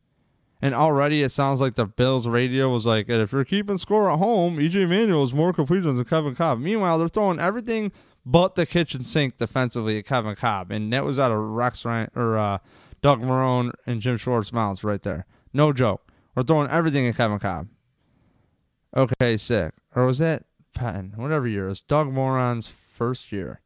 And 0.63 0.75
already 0.75 1.23
it 1.23 1.31
sounds 1.31 1.61
like 1.61 1.75
the 1.75 1.85
Bills 1.85 2.27
radio 2.27 2.71
was 2.71 2.87
like, 2.87 3.11
if 3.11 3.33
you're 3.33 3.45
keeping 3.45 3.77
score 3.77 4.11
at 4.11 4.19
home, 4.19 4.57
EJ 4.57 4.89
Manuel 4.89 5.23
is 5.23 5.35
more 5.35 5.53
completions 5.53 5.97
than 5.97 6.05
Kevin 6.05 6.35
Kolb. 6.35 6.61
Meanwhile, 6.61 6.99
they're 6.99 7.09
throwing 7.09 7.39
everything 7.39 7.93
but 8.25 8.55
the 8.55 8.67
kitchen 8.67 9.05
sink 9.05 9.37
defensively 9.37 9.99
at 9.99 10.07
Kevin 10.07 10.35
Kolb. 10.35 10.71
and 10.73 10.93
that 10.93 11.05
was 11.05 11.19
out 11.19 11.31
of 11.31 11.39
Rex 11.39 11.85
Ryan 11.85 12.11
or 12.17 12.39
uh, 12.39 12.59
Doug 13.03 13.21
Marrone 13.21 13.73
and 13.87 14.01
Jim 14.01 14.17
Schwartz 14.17 14.53
mouths 14.53 14.83
right 14.83 15.03
there. 15.03 15.27
No 15.53 15.73
joke. 15.73 16.11
We're 16.35 16.43
throwing 16.43 16.71
everything 16.71 17.07
at 17.07 17.17
Kevin 17.17 17.39
Kolb. 17.39 17.69
Okay, 18.97 19.37
sick. 19.37 19.75
Or 19.95 20.07
was 20.07 20.19
that 20.19 20.45
Patton? 20.75 21.13
Whatever 21.17 21.47
year. 21.47 21.67
It 21.67 21.71
was 21.71 21.81
Doug 21.83 22.09
Marrone's 22.09 22.67
first 22.67 23.31
year. 23.31 23.61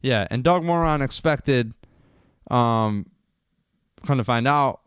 Yeah, 0.00 0.28
and 0.30 0.44
Doug 0.44 0.62
Marrone 0.62 1.02
expected 1.02 1.72
um, 2.50 3.06
come 4.04 4.18
to 4.18 4.24
find 4.24 4.46
out, 4.46 4.80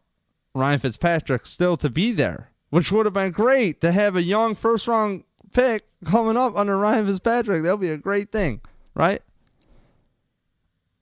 Ryan 0.54 0.80
Fitzpatrick 0.80 1.46
still 1.46 1.78
to 1.78 1.90
be 1.90 2.12
there, 2.12 2.52
which 2.70 2.92
would 2.92 3.06
have 3.06 3.14
been 3.14 3.32
great 3.32 3.82
to 3.82 3.92
have 3.92 4.16
a 4.16 4.24
young 4.24 4.56
first 4.56 4.88
round 4.88 5.24
pick 5.54 5.86
coming 6.06 6.38
up 6.38 6.56
under 6.56 6.78
Ryan 6.78 7.06
Fitzpatrick. 7.06 7.64
That'll 7.64 7.78
be 7.78 7.90
a 7.90 7.98
great 7.98 8.32
thing, 8.32 8.62
right? 8.94 9.22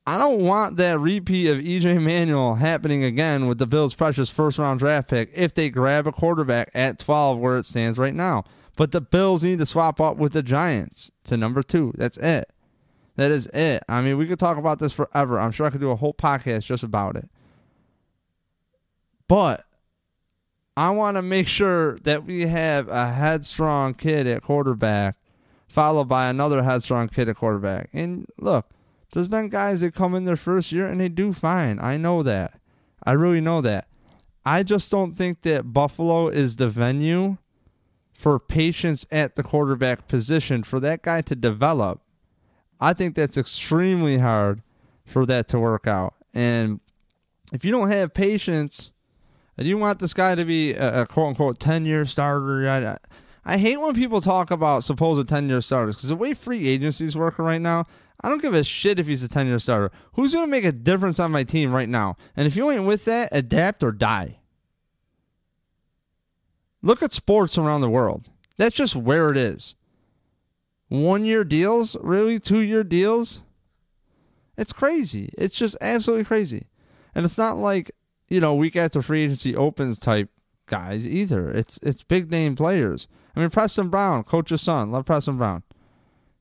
I 0.07 0.19
don't 0.19 0.41
want 0.41 0.77
that 0.77 0.99
repeat 0.99 1.47
of 1.47 1.57
EJ 1.57 1.99
Manuel 2.01 2.55
happening 2.55 3.03
again 3.03 3.47
with 3.47 3.57
the 3.57 3.65
Bills' 3.65 3.95
precious 3.95 4.29
first 4.29 4.59
round 4.59 4.79
draft 4.79 5.09
pick 5.09 5.31
if 5.33 5.53
they 5.53 5.69
grab 5.69 6.05
a 6.05 6.11
quarterback 6.11 6.69
at 6.75 6.99
12 6.99 7.39
where 7.39 7.57
it 7.57 7.65
stands 7.65 7.97
right 7.97 8.13
now. 8.13 8.43
But 8.75 8.91
the 8.91 9.01
Bills 9.01 9.43
need 9.43 9.59
to 9.59 9.65
swap 9.65 9.99
up 9.99 10.17
with 10.17 10.33
the 10.33 10.43
Giants 10.43 11.09
to 11.23 11.37
number 11.37 11.63
two. 11.63 11.93
That's 11.97 12.17
it. 12.17 12.51
That 13.15 13.31
is 13.31 13.47
it. 13.47 13.83
I 13.87 14.01
mean, 14.01 14.17
we 14.17 14.27
could 14.27 14.39
talk 14.39 14.57
about 14.57 14.79
this 14.79 14.93
forever. 14.93 15.39
I'm 15.39 15.51
sure 15.51 15.65
I 15.65 15.69
could 15.69 15.81
do 15.81 15.91
a 15.91 15.95
whole 15.95 16.13
podcast 16.13 16.65
just 16.65 16.83
about 16.83 17.15
it. 17.15 17.29
But 19.27 19.65
I 20.77 20.89
want 20.89 21.15
to 21.17 21.21
make 21.21 21.47
sure 21.47 21.97
that 21.99 22.25
we 22.25 22.41
have 22.41 22.89
a 22.89 23.07
headstrong 23.07 23.93
kid 23.93 24.27
at 24.27 24.41
quarterback, 24.41 25.15
followed 25.67 26.09
by 26.09 26.27
another 26.27 26.63
headstrong 26.63 27.07
kid 27.07 27.29
at 27.29 27.37
quarterback. 27.37 27.89
And 27.93 28.27
look, 28.37 28.67
there's 29.13 29.29
been 29.29 29.47
guys 29.47 29.79
that 29.81 29.95
come 29.95 30.13
in 30.13 30.25
their 30.25 30.35
first 30.35 30.73
year 30.73 30.85
and 30.85 30.99
they 30.99 31.07
do 31.07 31.31
fine. 31.31 31.79
I 31.79 31.97
know 31.97 32.21
that. 32.23 32.59
I 33.03 33.13
really 33.13 33.41
know 33.41 33.61
that. 33.61 33.87
I 34.45 34.63
just 34.63 34.91
don't 34.91 35.15
think 35.15 35.41
that 35.41 35.71
Buffalo 35.73 36.27
is 36.27 36.57
the 36.57 36.67
venue 36.67 37.37
for 38.13 38.39
patience 38.39 39.05
at 39.11 39.35
the 39.35 39.43
quarterback 39.43 40.07
position 40.07 40.63
for 40.63 40.79
that 40.81 41.01
guy 41.01 41.21
to 41.21 41.35
develop. 41.35 42.01
I 42.79 42.93
think 42.93 43.15
that's 43.15 43.37
extremely 43.37 44.17
hard 44.17 44.61
for 45.05 45.25
that 45.25 45.47
to 45.49 45.59
work 45.59 45.87
out. 45.87 46.15
And 46.33 46.79
if 47.53 47.63
you 47.63 47.71
don't 47.71 47.89
have 47.89 48.13
patience 48.13 48.91
and 49.57 49.67
you 49.67 49.77
want 49.77 49.99
this 49.99 50.13
guy 50.13 50.35
to 50.35 50.45
be 50.45 50.73
a, 50.73 51.03
a 51.03 51.05
quote 51.05 51.29
unquote 51.29 51.59
10 51.59 51.85
year 51.85 52.05
starter, 52.05 52.69
I, 52.69 52.97
I 53.45 53.57
hate 53.57 53.77
when 53.77 53.93
people 53.93 54.21
talk 54.21 54.51
about 54.51 54.83
supposed 54.83 55.27
10 55.27 55.49
year 55.49 55.61
starters 55.61 55.95
because 55.95 56.09
the 56.09 56.15
way 56.15 56.33
free 56.33 56.67
agencies 56.67 57.15
working 57.15 57.45
right 57.45 57.61
now, 57.61 57.85
I 58.21 58.29
don't 58.29 58.41
give 58.41 58.53
a 58.53 58.63
shit 58.63 58.99
if 58.99 59.07
he's 59.07 59.23
a 59.23 59.27
10 59.27 59.47
year 59.47 59.59
starter. 59.59 59.91
Who's 60.13 60.33
going 60.33 60.47
to 60.47 60.51
make 60.51 60.65
a 60.65 60.71
difference 60.71 61.19
on 61.19 61.31
my 61.31 61.43
team 61.43 61.73
right 61.73 61.89
now? 61.89 62.17
And 62.35 62.47
if 62.47 62.55
you 62.55 62.69
ain't 62.71 62.85
with 62.85 63.05
that, 63.05 63.29
adapt 63.31 63.83
or 63.83 63.91
die. 63.91 64.39
Look 66.81 67.01
at 67.01 67.13
sports 67.13 67.57
around 67.57 67.81
the 67.81 67.89
world. 67.89 68.29
That's 68.57 68.75
just 68.75 68.95
where 68.95 69.31
it 69.31 69.37
is. 69.37 69.75
One 70.87 71.25
year 71.25 71.43
deals? 71.43 71.97
Really? 72.01 72.39
Two 72.39 72.59
year 72.59 72.83
deals? 72.83 73.43
It's 74.57 74.73
crazy. 74.73 75.29
It's 75.37 75.55
just 75.55 75.75
absolutely 75.81 76.25
crazy. 76.25 76.67
And 77.13 77.25
it's 77.25 77.37
not 77.37 77.57
like, 77.57 77.91
you 78.29 78.39
know, 78.39 78.55
week 78.55 78.75
after 78.75 79.01
free 79.01 79.23
agency 79.23 79.55
opens 79.55 79.99
type 79.99 80.29
guys 80.67 81.07
either. 81.07 81.49
It's 81.51 81.79
it's 81.81 82.03
big 82.03 82.31
name 82.31 82.55
players. 82.55 83.07
I 83.35 83.39
mean 83.39 83.49
Preston 83.49 83.89
Brown, 83.89 84.23
coach's 84.23 84.61
son, 84.61 84.91
love 84.91 85.05
Preston 85.05 85.37
Brown. 85.37 85.63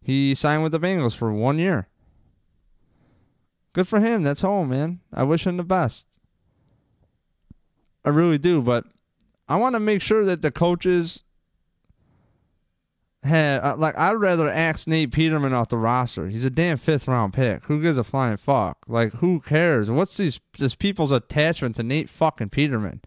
He 0.00 0.34
signed 0.34 0.62
with 0.62 0.72
the 0.72 0.80
Bengals 0.80 1.16
for 1.16 1.32
one 1.32 1.58
year. 1.58 1.88
Good 3.72 3.88
for 3.88 4.00
him. 4.00 4.22
That's 4.22 4.42
home, 4.42 4.68
man. 4.68 5.00
I 5.12 5.24
wish 5.24 5.46
him 5.46 5.56
the 5.56 5.64
best. 5.64 6.06
I 8.04 8.10
really 8.10 8.38
do, 8.38 8.62
but 8.62 8.84
I 9.48 9.56
want 9.56 9.74
to 9.74 9.80
make 9.80 10.02
sure 10.02 10.24
that 10.24 10.42
the 10.42 10.50
coaches 10.50 11.23
uh, 13.32 13.76
like 13.76 13.96
I'd 13.96 14.14
rather 14.14 14.48
axe 14.48 14.86
Nate 14.86 15.12
Peterman 15.12 15.54
off 15.54 15.68
the 15.68 15.78
roster. 15.78 16.28
He's 16.28 16.44
a 16.44 16.50
damn 16.50 16.76
fifth 16.76 17.08
round 17.08 17.32
pick. 17.32 17.64
Who 17.64 17.80
gives 17.80 17.96
a 17.96 18.04
flying 18.04 18.36
fuck? 18.36 18.84
Like 18.86 19.14
who 19.14 19.40
cares? 19.40 19.90
What's 19.90 20.16
these 20.16 20.40
this 20.58 20.74
people's 20.74 21.10
attachment 21.10 21.76
to 21.76 21.82
Nate 21.82 22.10
fucking 22.10 22.50
Peterman? 22.50 23.00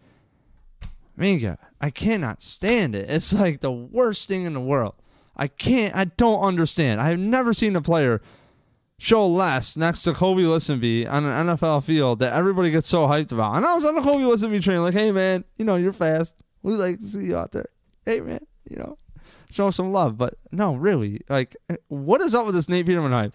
Minga, 1.18 1.58
I 1.80 1.90
cannot 1.90 2.42
stand 2.42 2.94
it. 2.94 3.08
It's 3.10 3.32
like 3.32 3.60
the 3.60 3.72
worst 3.72 4.28
thing 4.28 4.44
in 4.44 4.54
the 4.54 4.60
world. 4.60 4.94
I 5.36 5.46
can't 5.46 5.94
I 5.94 6.06
don't 6.06 6.40
understand. 6.42 7.00
I 7.00 7.10
have 7.10 7.18
never 7.18 7.54
seen 7.54 7.76
a 7.76 7.82
player 7.82 8.20
show 8.98 9.26
less 9.26 9.76
next 9.76 10.02
to 10.02 10.12
Kolby 10.12 10.42
Listenbee 10.42 11.08
on 11.08 11.24
an 11.24 11.46
NFL 11.46 11.84
field 11.84 12.18
that 12.18 12.32
everybody 12.32 12.72
gets 12.72 12.88
so 12.88 13.06
hyped 13.06 13.30
about. 13.30 13.56
And 13.56 13.64
I 13.64 13.74
was 13.74 13.84
on 13.84 13.94
the 13.94 14.00
Kolby 14.00 14.24
Listenbee 14.28 14.62
train, 14.62 14.82
like, 14.82 14.94
hey 14.94 15.12
man, 15.12 15.44
you 15.56 15.64
know, 15.64 15.76
you're 15.76 15.92
fast. 15.92 16.34
We 16.62 16.74
like 16.74 16.98
to 16.98 17.06
see 17.06 17.26
you 17.26 17.36
out 17.36 17.52
there. 17.52 17.68
Hey 18.04 18.20
man, 18.20 18.44
you 18.68 18.76
know, 18.76 18.98
show 19.50 19.70
some 19.70 19.92
love. 19.92 20.16
But 20.18 20.34
no, 20.52 20.74
really, 20.74 21.22
like, 21.28 21.56
eh, 21.68 21.76
what 21.88 22.20
is 22.20 22.34
up 22.34 22.46
with 22.46 22.54
this 22.54 22.68
Nate 22.68 22.86
Peterman 22.86 23.12
hype? 23.12 23.34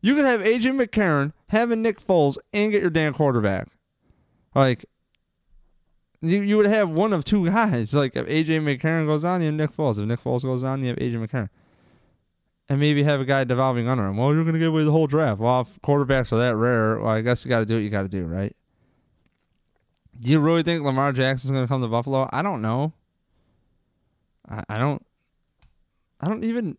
You 0.00 0.14
could 0.14 0.24
have 0.24 0.40
AJ 0.40 0.80
McCarron, 0.80 1.32
having 1.48 1.82
Nick 1.82 2.00
Foles, 2.00 2.38
and 2.52 2.70
get 2.70 2.80
your 2.80 2.90
damn 2.90 3.14
quarterback. 3.14 3.68
Like, 4.54 4.84
you 6.20 6.40
you 6.40 6.56
would 6.56 6.66
have 6.66 6.88
one 6.90 7.12
of 7.12 7.24
two 7.24 7.46
guys. 7.46 7.94
Like 7.94 8.16
if 8.16 8.26
AJ 8.26 8.60
McCarron 8.62 9.06
goes 9.06 9.24
on, 9.24 9.40
you 9.40 9.46
have 9.46 9.54
Nick 9.54 9.72
Foles. 9.72 9.98
If 9.98 10.06
Nick 10.06 10.22
Foles 10.22 10.42
goes 10.42 10.62
on, 10.62 10.82
you 10.82 10.88
have 10.88 10.98
AJ 10.98 11.26
McCarron 11.26 11.48
and 12.68 12.78
maybe 12.78 13.02
have 13.02 13.20
a 13.20 13.24
guy 13.24 13.44
developing 13.44 13.88
under 13.88 14.06
him. 14.06 14.16
Well, 14.16 14.34
you're 14.34 14.44
going 14.44 14.54
to 14.54 14.58
give 14.58 14.72
away 14.72 14.84
the 14.84 14.92
whole 14.92 15.06
draft. 15.06 15.40
Well, 15.40 15.62
if 15.62 15.80
quarterbacks 15.80 16.32
are 16.32 16.38
that 16.38 16.56
rare, 16.56 16.98
well, 16.98 17.08
I 17.08 17.22
guess 17.22 17.44
you 17.44 17.48
got 17.48 17.60
to 17.60 17.66
do 17.66 17.74
what 17.74 17.82
you 17.82 17.90
got 17.90 18.02
to 18.02 18.08
do, 18.08 18.24
right? 18.24 18.54
Do 20.20 20.30
you 20.30 20.40
really 20.40 20.62
think 20.62 20.82
Lamar 20.82 21.12
Jackson's 21.12 21.50
going 21.50 21.64
to 21.64 21.68
come 21.68 21.80
to 21.80 21.88
Buffalo? 21.88 22.28
I 22.32 22.42
don't 22.42 22.60
know. 22.60 22.92
I, 24.48 24.64
I 24.68 24.78
don't. 24.78 25.04
I 26.20 26.28
don't 26.28 26.44
even. 26.44 26.76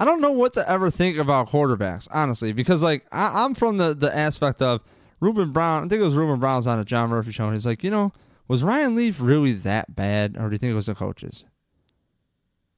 I 0.00 0.04
don't 0.04 0.20
know 0.20 0.30
what 0.30 0.54
to 0.54 0.70
ever 0.70 0.90
think 0.90 1.18
about 1.18 1.48
quarterbacks, 1.48 2.06
honestly, 2.12 2.52
because 2.52 2.82
like 2.82 3.04
I, 3.10 3.44
am 3.44 3.54
from 3.54 3.78
the 3.78 3.94
the 3.94 4.16
aspect 4.16 4.62
of 4.62 4.82
Ruben 5.20 5.52
Brown. 5.52 5.84
I 5.84 5.88
think 5.88 6.00
it 6.00 6.04
was 6.04 6.14
Ruben 6.14 6.38
Brown's 6.38 6.66
on 6.66 6.78
a 6.78 6.84
John 6.84 7.10
Murphy 7.10 7.32
show. 7.32 7.46
And 7.46 7.54
he's 7.54 7.66
like, 7.66 7.82
you 7.82 7.90
know, 7.90 8.12
was 8.46 8.62
Ryan 8.62 8.94
Leaf 8.94 9.20
really 9.20 9.52
that 9.52 9.94
bad, 9.94 10.36
or 10.38 10.48
do 10.48 10.54
you 10.54 10.58
think 10.58 10.72
it 10.72 10.76
was 10.76 10.86
the 10.86 10.94
coaches? 10.94 11.44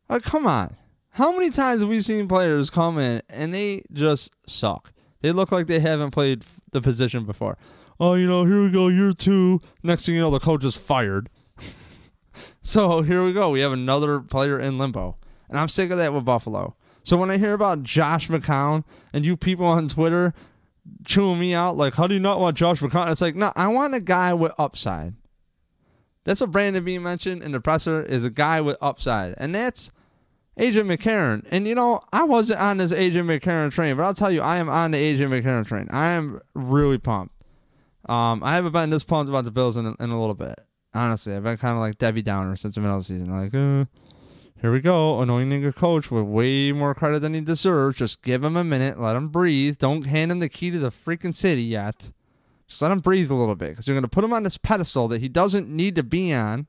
Like, 0.08 0.22
come 0.22 0.46
on. 0.46 0.76
How 1.10 1.32
many 1.32 1.50
times 1.50 1.80
have 1.80 1.88
we 1.88 2.00
seen 2.00 2.28
players 2.28 2.70
come 2.70 2.98
in 2.98 3.22
and 3.28 3.54
they 3.54 3.82
just 3.92 4.32
suck? 4.46 4.92
They 5.22 5.32
look 5.32 5.52
like 5.52 5.66
they 5.66 5.80
haven't 5.80 6.12
played 6.12 6.44
the 6.72 6.80
position 6.80 7.24
before. 7.24 7.58
Oh, 7.98 8.14
you 8.14 8.26
know, 8.26 8.44
here 8.44 8.62
we 8.64 8.70
go, 8.70 8.88
year 8.88 9.12
two. 9.12 9.60
Next 9.82 10.06
thing 10.06 10.14
you 10.14 10.22
know, 10.22 10.30
the 10.30 10.40
coach 10.40 10.64
is 10.64 10.74
fired. 10.74 11.28
so 12.62 13.02
here 13.02 13.24
we 13.24 13.32
go. 13.32 13.50
We 13.50 13.60
have 13.60 13.72
another 13.72 14.20
player 14.20 14.58
in 14.58 14.78
limbo. 14.78 15.18
And 15.50 15.58
I'm 15.58 15.68
sick 15.68 15.90
of 15.90 15.98
that 15.98 16.14
with 16.14 16.24
Buffalo. 16.24 16.76
So 17.02 17.16
when 17.16 17.30
I 17.30 17.36
hear 17.38 17.54
about 17.54 17.82
Josh 17.82 18.28
McCown 18.28 18.84
and 19.12 19.24
you 19.24 19.36
people 19.36 19.66
on 19.66 19.88
Twitter 19.88 20.32
chewing 21.04 21.40
me 21.40 21.52
out, 21.52 21.76
like, 21.76 21.94
how 21.94 22.06
do 22.06 22.14
you 22.14 22.20
not 22.20 22.40
want 22.40 22.56
Josh 22.56 22.80
McCown? 22.80 23.10
It's 23.10 23.20
like, 23.20 23.34
no, 23.34 23.50
I 23.56 23.68
want 23.68 23.94
a 23.94 24.00
guy 24.00 24.32
with 24.32 24.52
upside. 24.58 25.14
That's 26.24 26.40
what 26.40 26.52
Brandon 26.52 26.84
Beane 26.84 27.02
mentioned 27.02 27.42
in 27.42 27.52
the 27.52 27.60
presser 27.60 28.02
is 28.02 28.24
a 28.24 28.30
guy 28.30 28.60
with 28.60 28.76
upside. 28.80 29.34
And 29.38 29.54
that's 29.54 29.90
AJ 30.58 30.94
McCarron. 30.94 31.46
And 31.50 31.66
you 31.66 31.74
know, 31.74 32.00
I 32.12 32.24
wasn't 32.24 32.60
on 32.60 32.76
this 32.76 32.92
AJ 32.92 33.24
McCarron 33.24 33.72
train, 33.72 33.96
but 33.96 34.04
I'll 34.04 34.14
tell 34.14 34.30
you, 34.30 34.42
I 34.42 34.58
am 34.58 34.68
on 34.68 34.90
the 34.90 34.98
AJ 34.98 35.20
McCarron 35.28 35.66
train. 35.66 35.88
I 35.90 36.10
am 36.10 36.40
really 36.54 36.98
pumped. 36.98 37.34
Um, 38.08 38.42
I 38.42 38.54
haven't 38.54 38.72
been 38.72 38.90
this 38.90 39.04
pumped 39.04 39.28
about 39.28 39.44
the 39.44 39.50
Bills 39.50 39.76
in, 39.76 39.86
in 39.86 40.10
a 40.10 40.20
little 40.20 40.34
bit. 40.34 40.60
Honestly, 40.92 41.34
I've 41.34 41.44
been 41.44 41.56
kind 41.56 41.76
of 41.76 41.80
like 41.80 41.98
Debbie 41.98 42.22
Downer 42.22 42.56
since 42.56 42.74
the 42.74 42.80
middle 42.80 42.96
of 42.96 43.02
the 43.02 43.14
season. 43.14 43.30
Like, 43.30 43.54
uh, 43.54 43.84
here 44.60 44.72
we 44.72 44.80
go, 44.80 45.20
anointing 45.20 45.64
a 45.64 45.72
coach 45.72 46.10
with 46.10 46.24
way 46.24 46.72
more 46.72 46.94
credit 46.94 47.20
than 47.20 47.34
he 47.34 47.40
deserves. 47.40 47.98
Just 47.98 48.22
give 48.22 48.44
him 48.44 48.56
a 48.56 48.64
minute, 48.64 49.00
let 49.00 49.16
him 49.16 49.28
breathe. 49.28 49.78
Don't 49.78 50.06
hand 50.06 50.30
him 50.30 50.38
the 50.38 50.48
key 50.48 50.70
to 50.70 50.78
the 50.78 50.90
freaking 50.90 51.34
city 51.34 51.62
yet. 51.62 52.12
Just 52.66 52.82
let 52.82 52.92
him 52.92 53.00
breathe 53.00 53.30
a 53.30 53.34
little 53.34 53.56
bit 53.56 53.70
because 53.70 53.88
you're 53.88 53.96
going 53.96 54.02
to 54.02 54.08
put 54.08 54.24
him 54.24 54.32
on 54.32 54.42
this 54.42 54.58
pedestal 54.58 55.08
that 55.08 55.20
he 55.20 55.28
doesn't 55.28 55.68
need 55.68 55.96
to 55.96 56.02
be 56.02 56.32
on. 56.32 56.66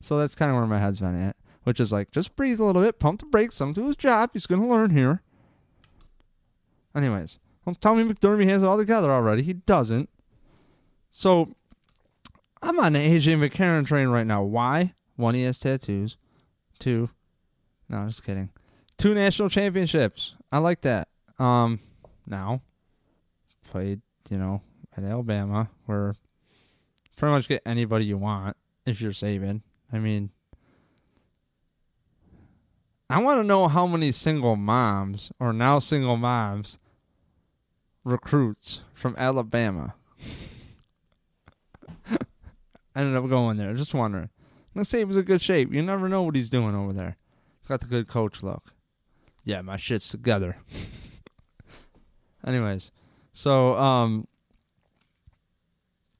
So 0.00 0.18
that's 0.18 0.34
kind 0.34 0.50
of 0.50 0.56
where 0.56 0.66
my 0.66 0.78
head's 0.78 1.00
been 1.00 1.16
at 1.16 1.36
which 1.64 1.80
is 1.80 1.92
like 1.92 2.10
just 2.10 2.34
breathe 2.36 2.60
a 2.60 2.64
little 2.64 2.82
bit, 2.82 2.98
pump 2.98 3.20
the 3.20 3.26
brakes, 3.26 3.60
let 3.60 3.68
him 3.68 3.72
do 3.72 3.86
his 3.86 3.96
job. 3.96 4.30
He's 4.32 4.46
going 4.46 4.60
to 4.60 4.66
learn 4.66 4.90
here. 4.90 5.22
Anyways, 6.94 7.38
me 7.66 7.72
McDermott 7.74 8.48
has 8.48 8.62
it 8.62 8.66
all 8.66 8.76
together 8.76 9.10
already. 9.10 9.42
He 9.42 9.54
doesn't. 9.54 10.08
So 11.10 11.54
I'm 12.62 12.78
on 12.78 12.94
the 12.94 12.98
AJ 12.98 13.38
McCarron 13.38 13.86
train 13.86 14.08
right 14.08 14.26
now. 14.26 14.42
Why? 14.42 14.94
One, 15.16 15.34
he 15.34 15.42
has 15.42 15.58
tattoos. 15.58 16.16
Two, 16.78 17.10
no, 17.92 18.06
just 18.06 18.24
kidding. 18.24 18.48
Two 18.96 19.14
national 19.14 19.50
championships. 19.50 20.34
I 20.50 20.58
like 20.58 20.80
that. 20.80 21.08
Um, 21.38 21.78
now 22.26 22.62
played, 23.70 24.00
you 24.30 24.38
know, 24.38 24.62
at 24.96 25.04
Alabama, 25.04 25.68
where 25.86 26.14
pretty 27.16 27.32
much 27.32 27.48
get 27.48 27.62
anybody 27.64 28.04
you 28.04 28.18
want 28.18 28.56
if 28.86 29.00
you're 29.00 29.12
saving. 29.12 29.62
I 29.92 29.98
mean, 29.98 30.30
I 33.08 33.22
want 33.22 33.40
to 33.40 33.44
know 33.44 33.68
how 33.68 33.86
many 33.86 34.10
single 34.12 34.56
moms 34.56 35.32
or 35.38 35.52
now 35.52 35.78
single 35.78 36.16
moms 36.16 36.78
recruits 38.04 38.82
from 38.94 39.14
Alabama 39.18 39.94
ended 42.96 43.16
up 43.16 43.28
going 43.28 43.58
there. 43.58 43.74
Just 43.74 43.94
wondering. 43.94 44.30
Let's 44.74 44.88
say 44.88 44.98
he 44.98 45.04
was 45.04 45.18
in 45.18 45.24
good 45.24 45.42
shape. 45.42 45.72
You 45.72 45.82
never 45.82 46.08
know 46.08 46.22
what 46.22 46.34
he's 46.34 46.48
doing 46.48 46.74
over 46.74 46.94
there. 46.94 47.16
Got 47.72 47.80
the 47.80 47.86
good 47.86 48.06
coach 48.06 48.42
look. 48.42 48.74
Yeah, 49.46 49.62
my 49.62 49.78
shit's 49.78 50.10
together. 50.10 50.58
Anyways, 52.46 52.90
so 53.32 53.74
um, 53.78 54.28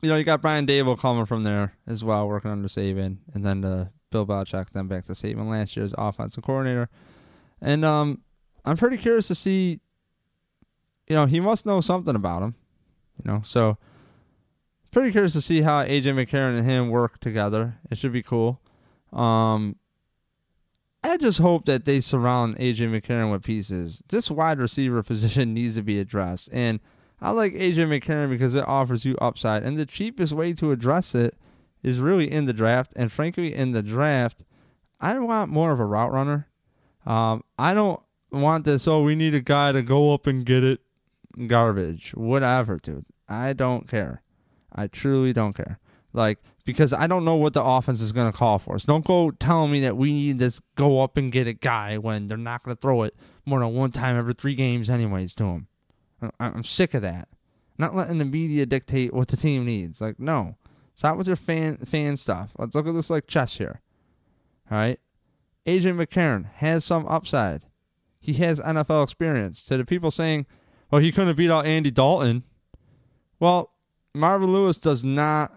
you 0.00 0.08
know, 0.08 0.16
you 0.16 0.24
got 0.24 0.40
Brian 0.40 0.66
Daboll 0.66 0.98
coming 0.98 1.26
from 1.26 1.44
there 1.44 1.74
as 1.86 2.02
well, 2.02 2.26
working 2.26 2.50
under 2.50 2.68
Saban, 2.68 3.18
and 3.34 3.44
then 3.44 3.60
the 3.60 3.90
Bill 4.10 4.24
Belichick, 4.24 4.70
then 4.72 4.86
back 4.86 5.04
to 5.04 5.12
Saban 5.12 5.50
last 5.50 5.76
year 5.76 5.84
as 5.84 5.94
offensive 5.98 6.42
coordinator. 6.42 6.88
And 7.60 7.84
um, 7.84 8.22
I'm 8.64 8.78
pretty 8.78 8.96
curious 8.96 9.28
to 9.28 9.34
see, 9.34 9.80
you 11.06 11.14
know, 11.14 11.26
he 11.26 11.38
must 11.38 11.66
know 11.66 11.82
something 11.82 12.16
about 12.16 12.42
him, 12.42 12.54
you 13.22 13.30
know, 13.30 13.42
so 13.44 13.76
pretty 14.90 15.12
curious 15.12 15.34
to 15.34 15.42
see 15.42 15.60
how 15.60 15.84
AJ 15.84 16.14
McCarron 16.14 16.56
and 16.56 16.64
him 16.64 16.88
work 16.88 17.20
together. 17.20 17.74
It 17.90 17.98
should 17.98 18.12
be 18.12 18.22
cool. 18.22 18.58
Um, 19.12 19.76
I 21.04 21.16
just 21.16 21.38
hope 21.38 21.66
that 21.66 21.84
they 21.84 22.00
surround 22.00 22.56
AJ 22.56 22.88
McCarron 22.90 23.30
with 23.32 23.42
pieces. 23.42 24.02
This 24.08 24.30
wide 24.30 24.58
receiver 24.58 25.02
position 25.02 25.54
needs 25.54 25.74
to 25.76 25.82
be 25.82 25.98
addressed. 25.98 26.48
And 26.52 26.80
I 27.20 27.30
like 27.30 27.54
AJ 27.54 27.88
McCarron 27.88 28.30
because 28.30 28.54
it 28.54 28.66
offers 28.66 29.04
you 29.04 29.16
upside. 29.20 29.62
And 29.62 29.76
the 29.76 29.86
cheapest 29.86 30.32
way 30.32 30.52
to 30.54 30.72
address 30.72 31.14
it 31.14 31.36
is 31.82 32.00
really 32.00 32.30
in 32.30 32.46
the 32.46 32.52
draft. 32.52 32.92
And 32.96 33.10
frankly, 33.10 33.54
in 33.54 33.72
the 33.72 33.82
draft, 33.82 34.44
I 35.00 35.18
want 35.18 35.50
more 35.50 35.72
of 35.72 35.80
a 35.80 35.84
route 35.84 36.12
runner. 36.12 36.48
Um, 37.04 37.42
I 37.58 37.74
don't 37.74 38.00
want 38.30 38.64
this. 38.64 38.86
Oh, 38.86 39.02
we 39.02 39.16
need 39.16 39.34
a 39.34 39.40
guy 39.40 39.72
to 39.72 39.82
go 39.82 40.14
up 40.14 40.26
and 40.26 40.44
get 40.44 40.62
it. 40.62 40.80
Garbage, 41.46 42.12
whatever, 42.14 42.76
dude. 42.76 43.06
I 43.28 43.54
don't 43.54 43.88
care. 43.88 44.22
I 44.70 44.86
truly 44.86 45.32
don't 45.32 45.54
care. 45.54 45.78
Like 46.12 46.38
because 46.64 46.92
I 46.92 47.06
don't 47.06 47.24
know 47.24 47.36
what 47.36 47.54
the 47.54 47.62
offense 47.62 48.00
is 48.00 48.12
going 48.12 48.30
to 48.30 48.36
call 48.36 48.58
for 48.58 48.74
us. 48.74 48.84
Don't 48.84 49.04
go 49.04 49.30
telling 49.30 49.72
me 49.72 49.80
that 49.80 49.96
we 49.96 50.12
need 50.12 50.38
this 50.38 50.60
go 50.76 51.00
up 51.00 51.16
and 51.16 51.32
get 51.32 51.46
a 51.46 51.52
guy 51.52 51.98
when 51.98 52.28
they're 52.28 52.36
not 52.36 52.62
going 52.62 52.76
to 52.76 52.80
throw 52.80 53.02
it 53.02 53.16
more 53.44 53.60
than 53.60 53.74
one 53.74 53.90
time 53.90 54.16
every 54.16 54.34
three 54.34 54.54
games, 54.54 54.88
anyways, 54.88 55.34
to 55.34 55.44
him. 55.44 55.66
I'm 56.38 56.62
sick 56.62 56.94
of 56.94 57.02
that. 57.02 57.28
Not 57.78 57.96
letting 57.96 58.18
the 58.18 58.24
media 58.24 58.64
dictate 58.64 59.12
what 59.12 59.28
the 59.28 59.36
team 59.36 59.64
needs. 59.64 60.00
Like, 60.00 60.20
no. 60.20 60.56
Stop 60.94 61.16
with 61.16 61.26
your 61.26 61.36
fan 61.36 61.78
fan 61.78 62.16
stuff. 62.16 62.52
Let's 62.58 62.76
look 62.76 62.86
at 62.86 62.94
this 62.94 63.10
like 63.10 63.26
chess 63.26 63.56
here. 63.56 63.80
All 64.70 64.78
right. 64.78 65.00
AJ 65.66 66.00
McCarron 66.00 66.44
has 66.44 66.84
some 66.84 67.06
upside. 67.06 67.64
He 68.20 68.34
has 68.34 68.60
NFL 68.60 69.02
experience. 69.02 69.64
To 69.66 69.78
the 69.78 69.84
people 69.84 70.10
saying, 70.10 70.46
well, 70.90 71.00
he 71.00 71.10
couldn't 71.10 71.36
beat 71.36 71.50
out 71.50 71.66
Andy 71.66 71.90
Dalton. 71.90 72.44
Well, 73.40 73.72
Marvin 74.14 74.52
Lewis 74.52 74.76
does 74.76 75.04
not 75.04 75.52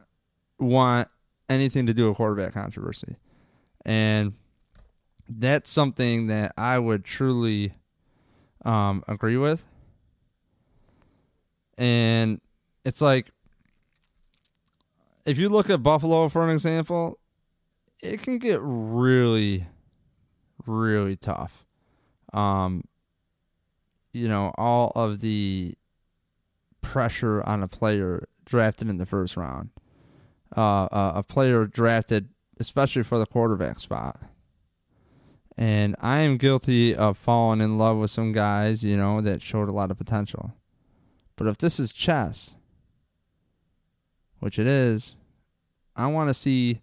want 0.59 1.07
anything 1.49 1.85
to 1.87 1.93
do 1.93 2.07
with 2.07 2.17
quarterback 2.17 2.53
controversy. 2.53 3.17
And 3.85 4.33
that's 5.27 5.69
something 5.69 6.27
that 6.27 6.53
I 6.57 6.79
would 6.79 7.03
truly 7.03 7.73
um, 8.63 9.03
agree 9.07 9.37
with. 9.37 9.65
And 11.77 12.41
it's 12.83 13.01
like, 13.01 13.31
if 15.25 15.37
you 15.37 15.49
look 15.49 15.69
at 15.69 15.83
Buffalo 15.83 16.29
for 16.29 16.43
an 16.43 16.51
example, 16.51 17.19
it 18.01 18.21
can 18.21 18.37
get 18.37 18.59
really, 18.61 19.67
really 20.65 21.15
tough. 21.15 21.65
Um, 22.33 22.83
you 24.13 24.27
know, 24.27 24.53
all 24.57 24.91
of 24.95 25.19
the 25.19 25.75
pressure 26.81 27.41
on 27.43 27.63
a 27.63 27.67
player 27.67 28.27
drafted 28.45 28.89
in 28.89 28.97
the 28.97 29.05
first 29.05 29.35
round 29.35 29.71
uh, 30.55 30.87
a 31.15 31.23
player 31.23 31.65
drafted, 31.65 32.29
especially 32.59 33.03
for 33.03 33.19
the 33.19 33.25
quarterback 33.25 33.79
spot. 33.79 34.19
And 35.57 35.95
I 36.01 36.19
am 36.19 36.37
guilty 36.37 36.95
of 36.95 37.17
falling 37.17 37.61
in 37.61 37.77
love 37.77 37.97
with 37.97 38.11
some 38.11 38.31
guys, 38.31 38.83
you 38.83 38.97
know, 38.97 39.21
that 39.21 39.41
showed 39.41 39.69
a 39.69 39.73
lot 39.73 39.91
of 39.91 39.97
potential. 39.97 40.53
But 41.37 41.47
if 41.47 41.57
this 41.57 41.79
is 41.79 41.93
chess, 41.93 42.55
which 44.39 44.59
it 44.59 44.67
is, 44.67 45.15
I 45.95 46.07
want 46.07 46.29
to 46.29 46.33
see 46.33 46.81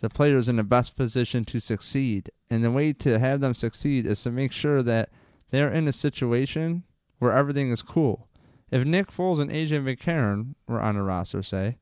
the 0.00 0.08
players 0.08 0.48
in 0.48 0.56
the 0.56 0.64
best 0.64 0.96
position 0.96 1.44
to 1.46 1.60
succeed. 1.60 2.30
And 2.48 2.64
the 2.64 2.70
way 2.70 2.92
to 2.94 3.18
have 3.18 3.40
them 3.40 3.54
succeed 3.54 4.06
is 4.06 4.22
to 4.22 4.30
make 4.30 4.52
sure 4.52 4.82
that 4.82 5.10
they're 5.50 5.70
in 5.70 5.86
a 5.86 5.92
situation 5.92 6.84
where 7.18 7.32
everything 7.32 7.70
is 7.70 7.82
cool. 7.82 8.28
If 8.70 8.86
Nick 8.86 9.08
Foles 9.08 9.40
and 9.40 9.50
AJ 9.50 9.84
McCarron 9.84 10.54
were 10.66 10.80
on 10.80 10.94
the 10.94 11.02
roster, 11.02 11.42
say, 11.42 11.78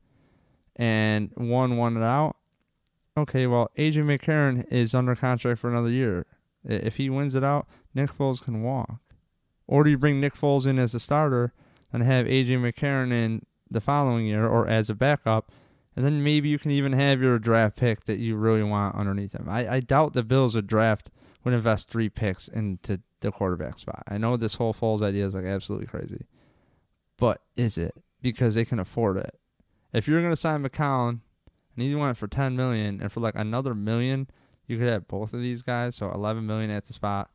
and 0.79 1.29
one 1.35 1.75
won 1.75 1.97
it 1.97 2.03
out. 2.03 2.37
Okay, 3.17 3.45
well, 3.45 3.69
AJ 3.77 4.05
McCarron 4.05 4.65
is 4.71 4.95
under 4.95 5.13
contract 5.13 5.59
for 5.59 5.69
another 5.69 5.89
year. 5.89 6.25
If 6.63 6.95
he 6.95 7.09
wins 7.09 7.35
it 7.35 7.43
out, 7.43 7.67
Nick 7.93 8.11
Foles 8.11 8.41
can 8.41 8.63
walk. 8.63 9.01
Or 9.67 9.83
do 9.83 9.89
you 9.89 9.97
bring 9.97 10.21
Nick 10.21 10.35
Foles 10.35 10.65
in 10.65 10.79
as 10.79 10.95
a 10.95 10.99
starter 10.99 11.53
and 11.91 12.01
have 12.01 12.25
AJ 12.25 12.59
McCarron 12.59 13.11
in 13.11 13.45
the 13.69 13.81
following 13.81 14.25
year 14.25 14.47
or 14.47 14.67
as 14.67 14.89
a 14.89 14.95
backup? 14.95 15.51
And 15.97 16.05
then 16.05 16.23
maybe 16.23 16.47
you 16.47 16.57
can 16.57 16.71
even 16.71 16.93
have 16.93 17.21
your 17.21 17.39
draft 17.39 17.75
pick 17.75 18.05
that 18.05 18.19
you 18.19 18.37
really 18.37 18.63
want 18.63 18.95
underneath 18.95 19.33
him. 19.33 19.47
I, 19.49 19.67
I 19.67 19.79
doubt 19.81 20.13
the 20.13 20.23
Bills 20.23 20.55
would 20.55 20.67
draft 20.67 21.11
would 21.43 21.53
invest 21.53 21.89
three 21.89 22.09
picks 22.09 22.47
into 22.47 23.01
the 23.19 23.31
quarterback 23.31 23.77
spot. 23.77 24.03
I 24.07 24.17
know 24.17 24.37
this 24.37 24.55
whole 24.55 24.73
Foles 24.73 25.01
idea 25.01 25.25
is 25.25 25.35
like 25.35 25.45
absolutely 25.45 25.87
crazy. 25.87 26.25
But 27.17 27.41
is 27.57 27.77
it? 27.77 27.95
Because 28.21 28.55
they 28.55 28.65
can 28.65 28.79
afford 28.79 29.17
it 29.17 29.38
if 29.93 30.07
you're 30.07 30.21
gonna 30.21 30.35
sign 30.35 30.63
McCown 30.63 31.21
and 31.77 31.99
want 31.99 32.17
it 32.17 32.19
for 32.19 32.27
ten 32.27 32.55
million 32.55 33.01
and 33.01 33.11
for 33.11 33.19
like 33.19 33.35
another 33.35 33.73
million, 33.73 34.27
you 34.67 34.77
could 34.77 34.87
have 34.87 35.07
both 35.07 35.33
of 35.33 35.41
these 35.41 35.61
guys, 35.61 35.95
so 35.95 36.11
eleven 36.11 36.45
million 36.45 36.69
at 36.69 36.85
the 36.85 36.93
spot. 36.93 37.29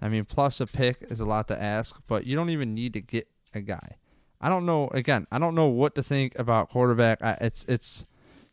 I 0.00 0.08
mean, 0.08 0.24
plus 0.24 0.60
a 0.60 0.66
pick 0.66 0.98
is 1.08 1.20
a 1.20 1.24
lot 1.24 1.48
to 1.48 1.60
ask, 1.60 2.00
but 2.06 2.26
you 2.26 2.36
don't 2.36 2.50
even 2.50 2.74
need 2.74 2.92
to 2.94 3.00
get 3.00 3.28
a 3.54 3.60
guy. 3.60 3.96
I 4.40 4.50
don't 4.50 4.66
know. 4.66 4.88
Again, 4.88 5.26
I 5.32 5.38
don't 5.38 5.54
know 5.54 5.68
what 5.68 5.94
to 5.94 6.02
think 6.02 6.38
about 6.38 6.68
quarterback. 6.68 7.22
I, 7.22 7.38
it's 7.40 7.64
it's, 7.64 8.04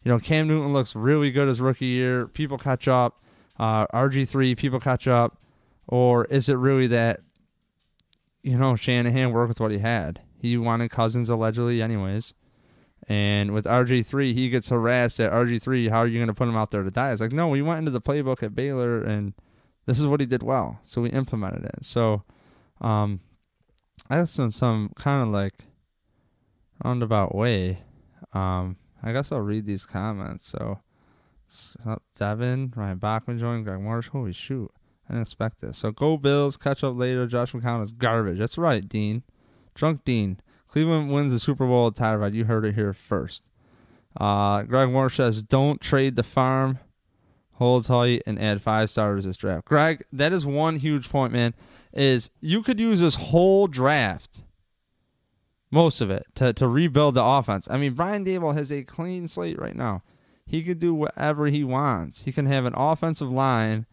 you 0.04 0.10
know, 0.10 0.20
Cam 0.20 0.48
Newton 0.48 0.72
looks 0.72 0.96
really 0.96 1.32
good 1.32 1.48
his 1.48 1.60
rookie 1.60 1.88
year. 1.88 2.28
People 2.28 2.58
catch 2.58 2.88
up. 2.88 3.22
Uh, 3.60 3.86
RG 3.88 4.28
three 4.30 4.56
people 4.56 4.80
catch 4.80 5.08
up, 5.08 5.42
or 5.88 6.26
is 6.26 6.48
it 6.48 6.56
really 6.56 6.88
that? 6.88 7.20
You 8.44 8.58
know, 8.58 8.76
Shanahan 8.76 9.32
worked 9.32 9.50
with 9.50 9.60
what 9.60 9.72
he 9.72 9.80
had. 9.80 10.22
He 10.40 10.58
wanted 10.58 10.90
Cousins 10.90 11.30
allegedly, 11.30 11.82
anyways. 11.82 12.34
And 13.08 13.52
with 13.52 13.66
RG3, 13.66 14.34
he 14.34 14.50
gets 14.50 14.70
harassed 14.70 15.20
at 15.20 15.32
RG3. 15.32 15.90
How 15.90 16.00
are 16.00 16.08
you 16.08 16.20
going 16.20 16.28
to 16.28 16.34
put 16.34 16.48
him 16.48 16.56
out 16.56 16.72
there 16.72 16.84
to 16.84 16.92
die? 16.92 17.12
It's 17.12 17.22
like, 17.22 17.32
no, 17.32 17.48
we 17.48 17.62
went 17.62 17.80
into 17.80 17.92
the 17.92 18.02
playbook 18.02 18.44
at 18.44 18.56
Baylor, 18.56 19.02
and 19.02 19.34
this 19.86 20.00
is 20.00 20.08
what 20.08 20.20
he 20.20 20.26
did 20.26 20.44
well. 20.44 20.80
So 20.84 21.02
we 21.02 21.10
implemented 21.10 21.66
it. 21.66 21.84
So 21.84 22.24
um, 22.80 23.20
I 24.10 24.18
have 24.18 24.30
some, 24.30 24.52
some 24.52 24.92
kind 24.96 25.22
of 25.22 25.30
like 25.30 25.56
roundabout 26.84 27.36
way. 27.36 27.80
Um, 28.34 28.78
I 29.04 29.12
guess 29.12 29.32
I'll 29.32 29.40
read 29.40 29.66
these 29.66 29.86
comments. 29.86 30.48
So, 30.48 30.80
Devin, 32.18 32.74
Ryan 32.76 32.98
Bachman 32.98 33.40
joined, 33.40 33.66
Greg 33.66 33.82
Marsh. 33.82 34.10
Holy 34.10 34.32
shoot. 34.32 34.72
I 35.10 35.14
didn't 35.14 35.24
expect 35.24 35.60
this. 35.60 35.78
So 35.78 35.92
go 35.92 36.18
Bills, 36.18 36.56
catch 36.56 36.84
up 36.84 36.96
later. 36.96 37.28
Josh 37.28 37.52
McCown 37.52 37.84
is 37.84 37.92
garbage. 37.92 38.40
That's 38.40 38.58
right, 38.58 38.88
Dean. 38.88 39.24
Drunk 39.76 40.06
Dean. 40.06 40.40
Cleveland 40.72 41.12
wins 41.12 41.34
the 41.34 41.40
Super 41.40 41.68
Bowl 41.68 41.88
at 41.88 41.96
Tyrod. 41.96 42.34
You 42.34 42.46
heard 42.46 42.64
it 42.64 42.76
here 42.76 42.94
first. 42.94 43.42
Uh, 44.16 44.64
Greg 44.64 44.90
Moore 44.90 45.10
says, 45.10 45.44
don't 45.44 45.82
trade 45.82 46.16
the 46.16 46.24
farm, 46.24 46.80
hold 47.56 47.86
tight, 47.86 48.24
and 48.26 48.42
add 48.42 48.62
five 48.62 48.90
stars 48.90 49.26
this 49.26 49.36
draft. 49.36 49.66
Greg, 49.66 50.06
that 50.14 50.32
is 50.32 50.46
one 50.46 50.78
huge 50.78 51.10
point, 51.10 51.34
man. 51.34 51.54
Is 51.92 52.30
you 52.40 52.64
could 52.64 52.80
use 52.80 53.02
this 53.02 53.16
whole 53.16 53.68
draft, 53.68 54.44
most 55.72 56.00
of 56.00 56.10
it, 56.10 56.26
to, 56.36 56.54
to 56.54 56.70
rebuild 56.70 57.16
the 57.16 57.24
offense. 57.24 57.68
I 57.70 57.76
mean, 57.76 57.92
Brian 57.92 58.24
Daboll 58.24 58.54
has 58.54 58.72
a 58.72 58.84
clean 58.84 59.28
slate 59.28 59.60
right 59.60 59.76
now. 59.76 60.04
He 60.46 60.64
could 60.64 60.80
do 60.80 60.94
whatever 60.94 61.48
he 61.48 61.66
wants. 61.66 62.24
He 62.24 62.32
can 62.32 62.46
have 62.46 62.64
an 62.64 62.74
offensive 62.78 63.30
line 63.30 63.88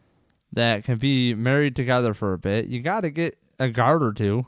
that 0.52 0.84
can 0.84 0.98
be 0.98 1.34
married 1.34 1.74
together 1.74 2.14
for 2.14 2.32
a 2.34 2.38
bit. 2.38 2.66
You 2.66 2.80
got 2.80 3.00
to 3.00 3.10
get 3.10 3.36
a 3.58 3.68
guard 3.68 4.04
or 4.04 4.12
two. 4.12 4.46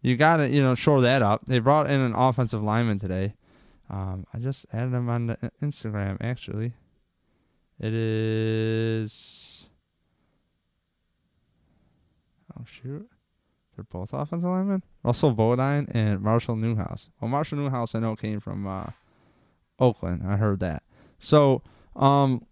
You 0.00 0.16
got 0.16 0.38
to, 0.38 0.48
you 0.48 0.62
know, 0.62 0.74
shore 0.74 1.00
that 1.02 1.22
up. 1.22 1.42
They 1.46 1.58
brought 1.58 1.90
in 1.90 2.00
an 2.00 2.14
offensive 2.14 2.62
lineman 2.62 2.98
today. 2.98 3.34
Um, 3.90 4.26
I 4.32 4.38
just 4.38 4.66
added 4.72 4.94
him 4.94 5.08
on 5.08 5.26
the 5.28 5.38
Instagram, 5.62 6.18
actually. 6.20 6.72
It 7.80 7.94
is. 7.94 9.68
Oh, 12.56 12.64
shoot. 12.64 13.08
They're 13.76 13.84
both 13.84 14.12
offensive 14.12 14.50
linemen? 14.50 14.82
Russell 15.04 15.32
Bodine 15.32 15.86
and 15.92 16.20
Marshall 16.20 16.56
Newhouse. 16.56 17.10
Well, 17.20 17.28
Marshall 17.28 17.58
Newhouse, 17.58 17.94
I 17.94 18.00
know, 18.00 18.16
came 18.16 18.40
from 18.40 18.66
uh, 18.66 18.86
Oakland. 19.78 20.22
I 20.26 20.36
heard 20.36 20.60
that. 20.60 20.82
So, 21.18 21.62
um, 21.94 22.44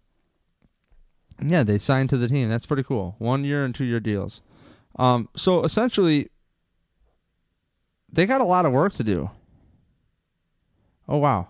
yeah, 1.45 1.65
they 1.65 1.79
signed 1.79 2.11
to 2.11 2.17
the 2.17 2.29
team. 2.29 2.49
That's 2.49 2.67
pretty 2.67 2.85
cool. 2.85 3.17
One 3.19 3.45
year 3.45 3.65
and 3.65 3.75
two 3.75 3.85
year 3.85 4.01
deals. 4.01 4.41
Um, 4.97 5.29
so 5.37 5.65
essentially, 5.65 6.31
they 8.17 8.27
got 8.27 8.41
a 8.41 8.45
lot 8.45 8.65
of 8.65 8.73
work 8.73 8.95
to 8.95 9.05
do. 9.05 9.31
Oh 11.07 11.19
wow. 11.19 11.49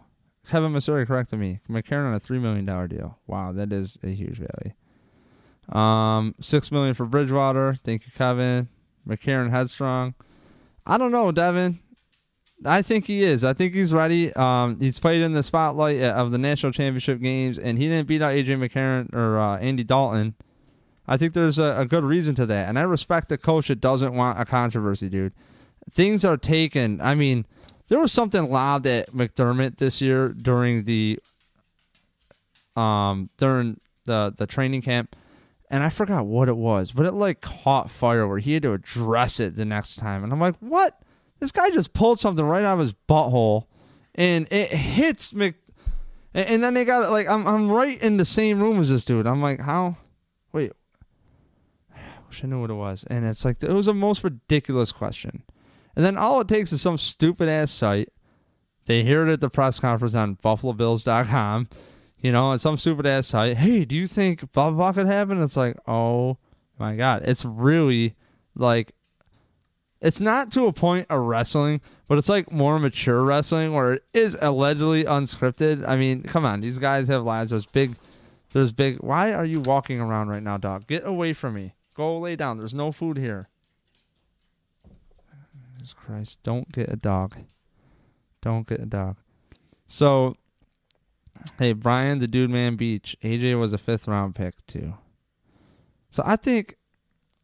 Kevin 0.49 0.73
Missouri 0.73 1.07
corrected 1.07 1.39
me. 1.39 1.61
McCarron 1.69 2.09
on 2.09 2.15
a 2.15 2.21
three 2.21 2.39
million 2.39 2.65
dollar 2.65 2.87
deal. 2.87 3.19
Wow, 3.27 3.53
that 3.53 3.73
is 3.73 3.99
a 4.03 4.09
huge 4.11 4.39
value. 4.39 4.75
Um, 5.69 6.35
six 6.41 6.71
million 6.71 6.95
for 6.95 7.07
Bridgewater. 7.07 7.75
Thank 7.75 8.05
you, 8.05 8.13
Kevin. 8.13 8.69
McCarron 9.09 9.51
headstrong. 9.51 10.15
I 10.87 10.99
don't 10.99 11.11
know, 11.11 11.33
Devin. 11.33 11.81
I 12.65 12.83
think 12.83 13.07
he 13.07 13.23
is. 13.23 13.45
I 13.45 13.53
think 13.53 13.75
he's 13.75 13.93
ready. 13.93 14.33
Um, 14.35 14.79
he's 14.81 14.99
played 14.99 15.23
in 15.23 15.33
the 15.33 15.43
spotlight 15.43 16.01
of 16.01 16.33
the 16.33 16.39
national 16.39 16.73
championship 16.73 17.21
games, 17.21 17.59
and 17.59 17.79
he 17.79 17.87
didn't 17.87 18.09
beat 18.09 18.23
out 18.23 18.33
AJ 18.33 18.57
McCarron 18.57 19.13
or 19.15 19.39
uh, 19.39 19.59
Andy 19.59 19.85
Dalton. 19.85 20.35
I 21.07 21.17
think 21.17 21.35
there's 21.35 21.59
a, 21.59 21.77
a 21.79 21.87
good 21.87 22.03
reason 22.03 22.35
to 22.37 22.47
that, 22.47 22.69
and 22.69 22.79
I 22.79 22.83
respect 22.83 23.29
the 23.29 23.39
coach 23.39 23.69
that 23.69 23.81
doesn't 23.81 24.15
want 24.15 24.41
a 24.41 24.45
controversy, 24.45 25.09
dude 25.09 25.33
things 25.91 26.25
are 26.25 26.37
taken. 26.37 27.01
I 27.01 27.15
mean, 27.15 27.47
there 27.89 27.99
was 27.99 28.13
something 28.13 28.51
loud 28.51 28.87
at 28.87 29.13
McDermott 29.13 29.77
this 29.77 30.01
year 30.01 30.29
during 30.29 30.85
the 30.85 31.19
um 32.75 33.31
during 33.39 33.81
the 34.05 34.35
the 34.37 34.47
training 34.47 34.83
camp, 34.83 35.17
and 35.71 35.83
I 35.83 35.91
forgot 35.91 36.27
what 36.27 36.49
it 36.49 36.57
was, 36.57 36.93
but 36.93 37.07
it 37.07 37.13
like 37.13 37.41
caught 37.41 37.91
fire 37.91 38.27
where 38.27 38.39
he 38.39 38.55
had 38.55 38.63
to 38.65 38.73
address 38.73 39.41
it 39.41 39.57
the 39.57 39.65
next 39.65 39.97
time, 39.97 40.25
and 40.25 40.33
I'm 40.33 40.41
like, 40.41 40.57
what? 40.59 41.01
This 41.39 41.53
guy 41.53 41.69
just 41.71 41.93
pulled 41.93 42.19
something 42.19 42.45
right 42.45 42.65
out 42.65 42.75
of 42.75 42.79
his 42.81 42.95
butthole, 43.09 43.67
and 44.15 44.47
it 44.51 44.73
hits 44.73 45.33
Mc. 45.33 45.55
And, 46.35 46.63
then 46.63 46.75
they 46.75 46.85
got 46.85 47.03
it 47.03 47.09
like 47.09 47.27
I'm 47.31 47.47
I'm 47.47 47.71
right 47.71 48.01
in 48.03 48.19
the 48.19 48.27
same 48.27 48.61
room 48.61 48.79
as 48.79 48.91
this 48.91 49.07
dude. 49.07 49.27
I'm 49.27 49.41
like, 49.41 49.61
how? 49.61 49.97
Wait, 50.53 50.73
I 51.95 51.99
wish 52.29 52.45
I 52.45 52.47
knew 52.47 52.61
what 52.61 52.69
it 52.69 52.75
was. 52.75 53.05
And 53.09 53.25
it's 53.25 53.43
like 53.43 53.63
it 53.63 53.73
was 53.73 53.87
the 53.87 53.95
most 53.95 54.23
ridiculous 54.23 54.93
question. 54.93 55.45
And 55.97 56.05
then 56.05 56.17
all 56.17 56.41
it 56.43 56.49
takes 56.49 56.73
is 56.73 56.83
some 56.83 56.99
stupid 56.99 57.49
ass 57.49 57.73
site 57.73 58.11
They 58.85 59.03
hear 59.03 59.27
it 59.27 59.33
at 59.33 59.41
the 59.41 59.51
press 59.51 59.81
conference 59.81 60.15
on 60.15 60.37
BuffaloBills.com. 60.37 61.69
You 62.19 62.33
know, 62.33 62.53
and 62.53 62.61
some 62.61 62.77
stupid 62.77 63.07
ass 63.07 63.27
site. 63.29 63.57
Hey, 63.57 63.85
do 63.85 63.95
you 63.95 64.07
think 64.07 64.51
blah 64.53 64.71
blah 64.71 64.93
could 64.93 65.07
happen? 65.07 65.43
It's 65.43 65.57
like, 65.57 65.77
oh 65.87 66.39
my 66.79 66.97
god, 66.97 67.23
it's 67.25 67.45
really 67.45 68.15
like, 68.55 68.93
it's 70.01 70.21
not 70.21 70.51
to 70.53 70.67
a 70.67 70.73
point 70.73 71.07
of 71.11 71.21
wrestling, 71.21 71.81
but 72.09 72.19
it's 72.19 72.29
like 72.29 72.51
more 72.51 72.79
mature 72.79 73.23
wrestling 73.23 73.75
where 73.75 73.95
it 73.95 74.05
is 74.13 74.37
allegedly 74.41 75.05
unscripted. 75.05 75.87
I 75.87 75.97
mean, 75.97 76.23
come 76.23 76.45
on, 76.45 76.61
these 76.61 76.79
guys 76.79 77.09
have 77.09 77.23
lives. 77.23 77.51
There's 77.51 77.67
big, 77.67 77.97
there's 78.53 78.73
big. 78.73 78.97
Why 78.99 79.33
are 79.33 79.45
you 79.45 79.61
walking 79.61 80.01
around 80.01 80.29
right 80.29 80.43
now, 80.43 80.57
dog? 80.57 80.87
Get 80.87 81.07
away 81.07 81.33
from 81.33 81.55
me. 81.55 81.75
Go 81.95 82.19
lay 82.19 82.35
down. 82.35 82.59
There's 82.59 82.75
no 82.75 82.93
food 82.93 83.19
here. 83.19 83.49
Jesus 85.87 85.95
Christ! 85.95 86.39
Don't 86.43 86.73
get 86.73 86.93
a 86.93 86.97
dog. 86.97 87.37
Don't 88.43 88.67
get 88.67 88.81
a 88.81 88.87
dog. 88.87 89.19
So, 89.87 90.35
hey, 91.61 91.75
Brian, 91.75 92.19
the 92.19 92.27
dude 92.27 92.51
man 92.51 92.75
beach. 92.75 93.17
AJ 93.23 93.57
was 93.61 93.73
a 93.73 93.79
fifth 93.79 94.09
round 94.09 94.35
pick 94.35 94.55
too. 94.67 94.95
So 96.11 96.25
I 96.27 96.35
think, 96.35 96.75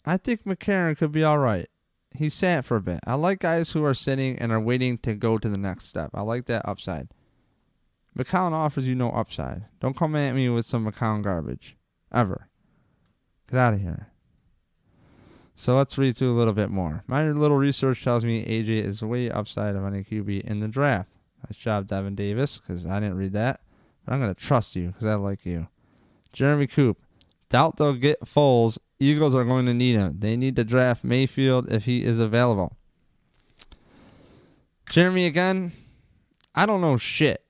I 0.05 0.17
think 0.17 0.45
McCarron 0.45 0.99
could 0.99 1.13
be 1.13 1.23
all 1.23 1.39
right. 1.39 1.69
He 2.17 2.29
sat 2.29 2.65
for 2.65 2.77
a 2.77 2.83
bit. 2.83 2.99
I 3.07 3.15
like 3.15 3.39
guys 3.39 3.71
who 3.71 3.85
are 3.85 3.95
sitting 3.95 4.37
and 4.41 4.51
are 4.51 4.61
waiting 4.61 4.99
to 4.99 5.15
go 5.15 5.39
to 5.39 5.49
the 5.49 5.57
next 5.57 5.87
step. 5.87 6.11
I 6.13 6.23
like 6.23 6.47
that 6.47 6.69
upside. 6.69 7.11
McCown 8.19 8.51
offers 8.51 8.89
you 8.89 8.97
no 8.97 9.11
upside. 9.11 9.67
Don't 9.79 9.97
come 9.97 10.17
at 10.17 10.35
me 10.35 10.49
with 10.49 10.67
some 10.67 10.85
McCown 10.85 11.23
garbage. 11.23 11.77
Ever. 12.13 12.49
Get 13.49 13.61
out 13.61 13.75
of 13.75 13.81
here. 13.81 14.12
So 15.55 15.77
let's 15.77 15.99
read 15.99 16.17
through 16.17 16.33
a 16.33 16.39
little 16.39 16.55
bit 16.55 16.71
more. 16.71 17.05
My 17.07 17.29
little 17.29 17.57
research 17.57 18.03
tells 18.03 18.25
me 18.25 18.45
AJ 18.45 18.85
is 18.85 19.03
way 19.03 19.31
upside 19.31 19.77
of 19.77 19.85
any 19.85 20.03
QB 20.03 20.43
in 20.43 20.61
the 20.61 20.69
draft. 20.69 21.11
Nice 21.47 21.57
job, 21.57 21.89
Devin 21.89 22.15
Davis, 22.15 22.59
because 22.59 22.87
I 22.87 23.01
didn't 23.01 23.17
read 23.17 23.33
that. 23.35 23.61
But 24.05 24.15
I'm 24.15 24.21
going 24.21 24.35
to 24.35 24.41
trust 24.41 24.77
you 24.77 24.89
because 24.89 25.07
I 25.07 25.15
like 25.15 25.45
you. 25.45 25.69
Jeremy 26.33 26.67
Coop. 26.67 26.99
Doubt 27.51 27.77
they'll 27.77 27.95
get 27.95 28.21
Foles. 28.23 28.79
Eagles 28.99 29.35
are 29.35 29.45
going 29.45 29.67
to 29.67 29.75
need 29.75 29.95
him. 29.95 30.19
They 30.21 30.37
need 30.37 30.57
to 30.57 30.65
draft 30.65 31.05
Mayfield 31.05 31.71
if 31.71 31.85
he 31.85 32.05
is 32.05 32.19
available. 32.19 32.77
Jeremy 34.91 35.27
again. 35.27 35.73
I 36.55 36.67
don't 36.67 36.81
know 36.81 36.97
shit. 36.97 37.45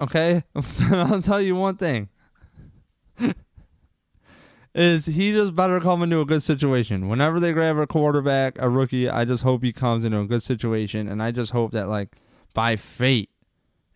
Okay? 0.00 0.44
I'll 0.92 1.22
tell 1.22 1.40
you 1.40 1.56
one 1.56 1.76
thing 1.76 2.08
is 4.74 5.06
he 5.06 5.32
just 5.32 5.54
better 5.54 5.80
come 5.80 6.02
into 6.02 6.20
a 6.20 6.26
good 6.26 6.42
situation. 6.42 7.08
Whenever 7.08 7.40
they 7.40 7.52
grab 7.52 7.76
a 7.76 7.86
quarterback, 7.86 8.56
a 8.60 8.68
rookie, 8.68 9.08
I 9.08 9.24
just 9.24 9.42
hope 9.42 9.62
he 9.62 9.72
comes 9.72 10.04
into 10.04 10.20
a 10.20 10.26
good 10.26 10.42
situation, 10.42 11.08
and 11.08 11.22
I 11.22 11.30
just 11.30 11.52
hope 11.52 11.72
that 11.72 11.88
like 11.88 12.16
by 12.54 12.76
fate, 12.76 13.30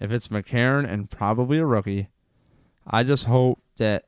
if 0.01 0.11
it's 0.11 0.29
McCarron 0.29 0.89
and 0.89 1.11
probably 1.11 1.59
a 1.59 1.67
rookie, 1.67 2.09
I 2.87 3.05
just 3.05 3.25
hope 3.25 3.61
that 3.79 4.05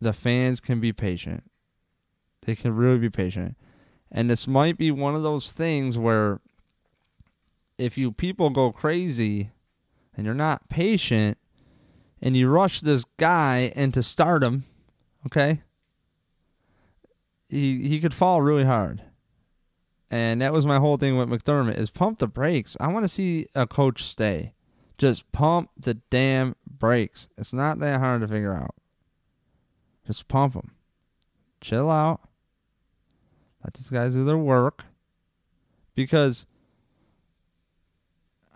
the 0.00 0.12
fans 0.12 0.60
can 0.60 0.80
be 0.80 0.92
patient. 0.92 1.44
They 2.42 2.54
can 2.54 2.74
really 2.74 2.98
be 2.98 3.10
patient. 3.10 3.56
And 4.10 4.30
this 4.30 4.46
might 4.46 4.76
be 4.76 4.90
one 4.90 5.14
of 5.14 5.22
those 5.22 5.52
things 5.52 5.98
where 5.98 6.40
if 7.78 7.98
you 7.98 8.12
people 8.12 8.50
go 8.50 8.72
crazy 8.72 9.50
and 10.16 10.24
you're 10.24 10.34
not 10.34 10.68
patient 10.68 11.38
and 12.22 12.36
you 12.36 12.48
rush 12.48 12.80
this 12.80 13.04
guy 13.16 13.72
into 13.76 14.02
stardom 14.02 14.64
Okay? 15.26 15.62
He 17.48 17.88
he 17.88 18.00
could 18.00 18.14
fall 18.14 18.42
really 18.42 18.64
hard. 18.64 19.02
And 20.10 20.40
that 20.40 20.52
was 20.52 20.64
my 20.64 20.78
whole 20.78 20.96
thing 20.96 21.16
with 21.16 21.28
McDermott 21.28 21.76
is 21.76 21.90
pump 21.90 22.18
the 22.18 22.28
brakes. 22.28 22.76
I 22.80 22.92
want 22.92 23.04
to 23.04 23.08
see 23.08 23.46
a 23.54 23.66
coach 23.66 24.04
stay. 24.04 24.54
Just 24.98 25.30
pump 25.32 25.70
the 25.76 25.94
damn 25.94 26.54
brakes. 26.66 27.28
It's 27.36 27.52
not 27.52 27.80
that 27.80 28.00
hard 28.00 28.20
to 28.20 28.28
figure 28.28 28.54
out. 28.54 28.74
Just 30.06 30.28
pump 30.28 30.54
them. 30.54 30.72
Chill 31.60 31.90
out. 31.90 32.20
Let 33.64 33.74
these 33.74 33.90
guys 33.90 34.14
do 34.14 34.24
their 34.24 34.38
work. 34.38 34.84
Because 35.96 36.46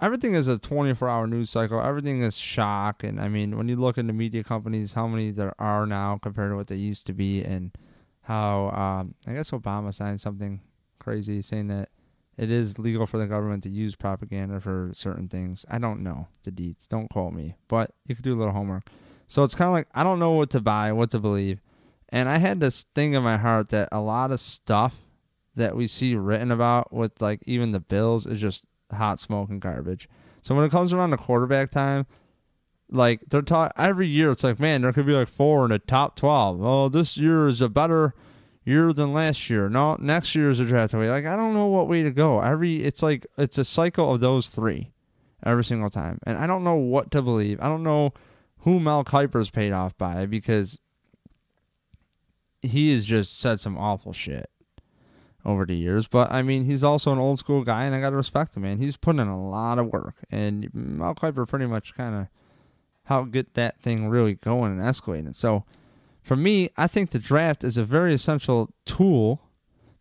everything 0.01 0.35
is 0.35 0.49
a 0.49 0.59
24 0.59 1.09
hour 1.09 1.27
news 1.27 1.51
cycle. 1.51 1.81
Everything 1.81 2.23
is 2.23 2.37
shock. 2.37 3.05
And 3.05 3.21
I 3.21 3.29
mean, 3.29 3.57
when 3.57 3.69
you 3.69 3.77
look 3.77 3.99
into 3.99 4.13
media 4.13 4.43
companies, 4.43 4.95
how 4.95 5.07
many 5.07 5.31
there 5.31 5.55
are 5.59 5.87
now 5.87 6.19
compared 6.19 6.51
to 6.53 6.57
what 6.57 6.69
they 6.69 6.77
used 6.77 7.07
to 7.07 7.13
be, 7.13 7.43
and 7.43 7.73
how 8.23 8.71
um, 8.71 9.15
I 9.27 9.33
guess 9.35 9.51
Obama 9.51 9.95
signed 9.95 10.21
something 10.21 10.61
crazy 10.99 11.43
saying 11.43 11.69
that 11.69 11.89
it 12.37 12.51
is 12.51 12.79
legal 12.79 13.07
for 13.07 13.19
the 13.19 13.27
government 13.27 13.63
to 13.65 13.69
use 13.69 13.97
propaganda 13.97 14.61
for 14.61 14.91
certain 14.95 15.29
things. 15.29 15.67
I 15.71 15.79
don't 15.79 16.03
know 16.03 16.29
the 16.43 16.51
deeds. 16.51 16.87
Don't 16.87 17.09
quote 17.09 17.35
me, 17.35 17.57
but 17.69 17.93
you 18.07 18.15
could 18.15 18.25
do 18.25 18.35
a 18.35 18.39
little 18.39 18.55
homework. 18.55 18.89
So 19.27 19.43
it's 19.43 19.55
kind 19.55 19.69
of 19.69 19.73
like 19.73 19.89
I 19.95 20.03
don't 20.03 20.19
know 20.19 20.33
what 20.33 20.51
to 20.51 20.61
buy, 20.61 20.93
what 20.93 21.11
to 21.11 21.19
believe. 21.19 21.61
And 22.09 22.29
I 22.29 22.39
had 22.39 22.61
this 22.61 22.87
thing 22.95 23.13
in 23.13 23.23
my 23.23 23.37
heart 23.37 23.69
that 23.69 23.89
a 23.93 24.01
lot 24.01 24.33
of 24.33 24.41
stuff 24.41 24.97
that 25.55 25.77
we 25.77 25.87
see 25.87 26.15
written 26.15 26.51
about 26.51 26.93
with 26.93 27.21
like 27.21 27.41
even 27.47 27.73
the 27.73 27.81
bills 27.81 28.27
is 28.27 28.41
just 28.41 28.65
hot 28.93 29.21
smoke 29.21 29.51
and 29.51 29.61
garbage. 29.61 30.09
So 30.43 30.55
when 30.55 30.65
it 30.65 30.71
comes 30.71 30.93
around 30.93 31.11
to 31.11 31.17
quarterback 31.17 31.71
time, 31.71 32.07
like 32.91 33.21
they're 33.29 33.43
talking 33.43 33.73
every 33.77 34.07
year, 34.07 34.33
it's 34.33 34.45
like, 34.45 34.59
man, 34.59 34.83
there 34.83 34.93
could 34.93 35.07
be 35.07 35.13
like 35.13 35.29
four 35.29 35.65
in 35.65 35.71
the 35.71 35.79
top 35.79 36.17
twelve. 36.17 36.65
Oh, 36.65 36.89
this 36.89 37.17
year 37.17 37.49
is 37.49 37.61
a 37.61 37.69
better 37.69 38.15
year 38.65 38.93
than 38.93 39.13
last 39.13 39.49
year. 39.51 39.69
No, 39.69 39.97
next 40.01 40.35
year 40.35 40.51
is 40.51 40.61
a 40.61 40.65
draft 40.65 40.95
away. 40.95 41.11
Like 41.11 41.27
I 41.27 41.37
don't 41.37 41.55
know 41.55 41.67
what 41.67 41.89
way 41.89 42.03
to 42.03 42.11
go. 42.11 42.41
Every 42.41 42.83
it's 42.83 43.03
like 43.03 43.27
it's 43.39 43.59
a 43.59 43.65
cycle 43.65 44.13
of 44.13 44.21
those 44.21 44.49
three 44.49 44.93
every 45.45 45.65
single 45.65 45.91
time, 45.91 46.19
and 46.25 46.37
I 46.39 46.47
don't 46.47 46.65
know 46.65 46.77
what 46.77 47.11
to 47.13 47.23
believe. 47.23 47.61
I 47.61 47.69
don't 47.69 47.83
know 47.83 48.13
who 48.59 48.81
Mel 48.81 49.05
Kiper's 49.05 49.51
paid 49.51 49.73
off 49.73 49.97
by 49.97 50.27
because 50.27 50.81
he 52.63 52.93
has 52.93 53.07
just 53.07 53.39
said 53.39 53.61
some 53.61 53.79
awful 53.79 54.13
shit 54.13 54.51
over 55.45 55.65
the 55.65 55.77
years. 55.77 56.09
But 56.09 56.31
I 56.31 56.43
mean, 56.43 56.65
he's 56.65 56.85
also 56.85 57.13
an 57.13 57.19
old 57.19 57.39
school 57.39 57.63
guy, 57.63 57.85
and 57.85 57.95
I 57.95 58.01
got 58.01 58.11
to 58.11 58.17
respect 58.17 58.57
him, 58.57 58.63
man. 58.63 58.79
He's 58.79 58.97
putting 58.97 59.21
in 59.21 59.29
a 59.29 59.49
lot 59.49 59.79
of 59.79 59.87
work, 59.87 60.15
and 60.31 60.73
Mel 60.75 61.15
Kiper 61.15 61.47
pretty 61.47 61.67
much 61.67 61.95
kind 61.95 62.15
of 62.15 62.29
helped 63.05 63.33
get 63.33 63.55
that 63.55 63.81
thing 63.81 64.09
really 64.09 64.35
going 64.35 64.73
and 64.73 64.81
escalating. 64.81 65.35
So, 65.37 65.65
for 66.23 66.37
me, 66.37 66.71
I 66.77 66.87
think 66.87 67.11
the 67.11 67.19
draft 67.19 67.65
is 67.65 67.77
a 67.77 67.85
very 67.85 68.15
essential 68.15 68.71
tool 68.85 69.41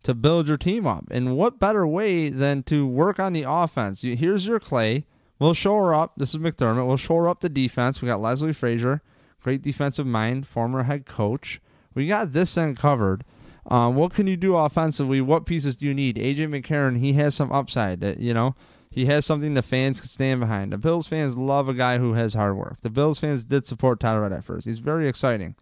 to 0.03 0.13
build 0.13 0.47
your 0.47 0.57
team 0.57 0.85
up. 0.85 1.05
And 1.11 1.35
what 1.35 1.59
better 1.59 1.85
way 1.85 2.29
than 2.29 2.63
to 2.63 2.85
work 2.87 3.19
on 3.19 3.33
the 3.33 3.45
offense? 3.47 4.01
Here's 4.01 4.47
your 4.47 4.59
Clay. 4.59 5.05
We'll 5.39 5.53
shore 5.53 5.93
up. 5.93 6.13
This 6.17 6.31
is 6.31 6.37
McDermott. 6.37 6.85
We'll 6.85 6.97
shore 6.97 7.27
up 7.27 7.39
the 7.39 7.49
defense. 7.49 8.01
We 8.01 8.07
got 8.07 8.21
Leslie 8.21 8.53
Frazier, 8.53 9.01
great 9.41 9.61
defensive 9.61 10.05
mind, 10.05 10.47
former 10.47 10.83
head 10.83 11.05
coach. 11.05 11.61
We 11.95 12.07
got 12.07 12.33
this 12.33 12.57
end 12.57 12.77
covered. 12.77 13.23
Um, 13.69 13.95
what 13.95 14.13
can 14.13 14.25
you 14.25 14.35
do 14.35 14.55
offensively? 14.55 15.21
What 15.21 15.45
pieces 15.45 15.75
do 15.75 15.85
you 15.85 15.93
need? 15.93 16.17
AJ 16.17 16.47
McCarron, 16.47 16.97
he 16.97 17.13
has 17.13 17.35
some 17.35 17.51
upside. 17.51 18.01
That 18.01 18.19
you 18.19 18.33
know, 18.33 18.55
he 18.89 19.05
has 19.05 19.25
something 19.25 19.53
the 19.53 19.61
fans 19.61 20.01
can 20.01 20.09
stand 20.09 20.39
behind. 20.39 20.73
The 20.73 20.77
Bills 20.77 21.07
fans 21.07 21.37
love 21.37 21.69
a 21.69 21.75
guy 21.75 21.99
who 21.99 22.13
has 22.13 22.33
hard 22.33 22.57
work. 22.57 22.81
The 22.81 22.89
Bills 22.89 23.19
fans 23.19 23.45
did 23.45 23.67
support 23.67 23.99
Tyrod 23.99 24.35
at 24.35 24.43
first. 24.43 24.65
He's 24.65 24.79
very 24.79 25.07
exciting. 25.07 25.55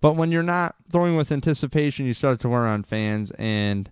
But 0.00 0.14
when 0.14 0.30
you're 0.30 0.44
not 0.44 0.76
throwing 0.90 1.16
with 1.16 1.32
anticipation, 1.32 2.06
you 2.06 2.14
start 2.14 2.38
to 2.40 2.48
wear 2.48 2.66
on 2.66 2.84
fans, 2.84 3.32
and 3.32 3.90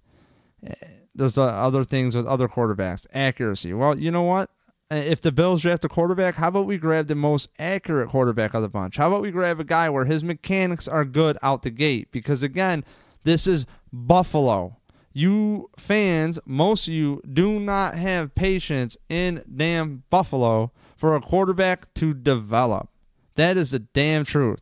eh, 0.64 0.74
there's 1.14 1.36
other 1.36 1.82
things 1.82 2.14
with 2.14 2.26
other 2.26 2.46
quarterbacks. 2.46 3.06
Accuracy. 3.12 3.72
Well, 3.72 3.98
you 3.98 4.12
know 4.12 4.22
what? 4.22 4.50
Eh, 4.90 4.98
if 4.98 5.20
the 5.20 5.32
Bills 5.32 5.62
draft 5.62 5.84
a 5.84 5.88
quarterback, 5.88 6.36
how 6.36 6.48
about 6.48 6.66
we 6.66 6.78
grab 6.78 7.08
the 7.08 7.16
most 7.16 7.48
accurate 7.58 8.10
quarterback 8.10 8.54
of 8.54 8.62
the 8.62 8.68
bunch? 8.68 8.96
How 8.96 9.08
about 9.08 9.22
we 9.22 9.32
grab 9.32 9.58
a 9.58 9.64
guy 9.64 9.90
where 9.90 10.04
his 10.04 10.22
mechanics 10.22 10.86
are 10.86 11.04
good 11.04 11.36
out 11.42 11.62
the 11.62 11.70
gate? 11.70 12.12
Because 12.12 12.44
again, 12.44 12.84
this 13.24 13.46
is 13.46 13.66
Buffalo. 13.92 14.76
You 15.12 15.70
fans, 15.76 16.38
most 16.44 16.88
of 16.88 16.94
you 16.94 17.20
do 17.30 17.60
not 17.60 17.94
have 17.94 18.34
patience 18.34 18.96
in 19.08 19.44
damn 19.54 20.04
Buffalo 20.10 20.72
for 20.96 21.14
a 21.14 21.20
quarterback 21.20 21.92
to 21.94 22.14
develop. 22.14 22.88
That 23.34 23.56
is 23.56 23.72
the 23.72 23.80
damn 23.80 24.24
truth. 24.24 24.60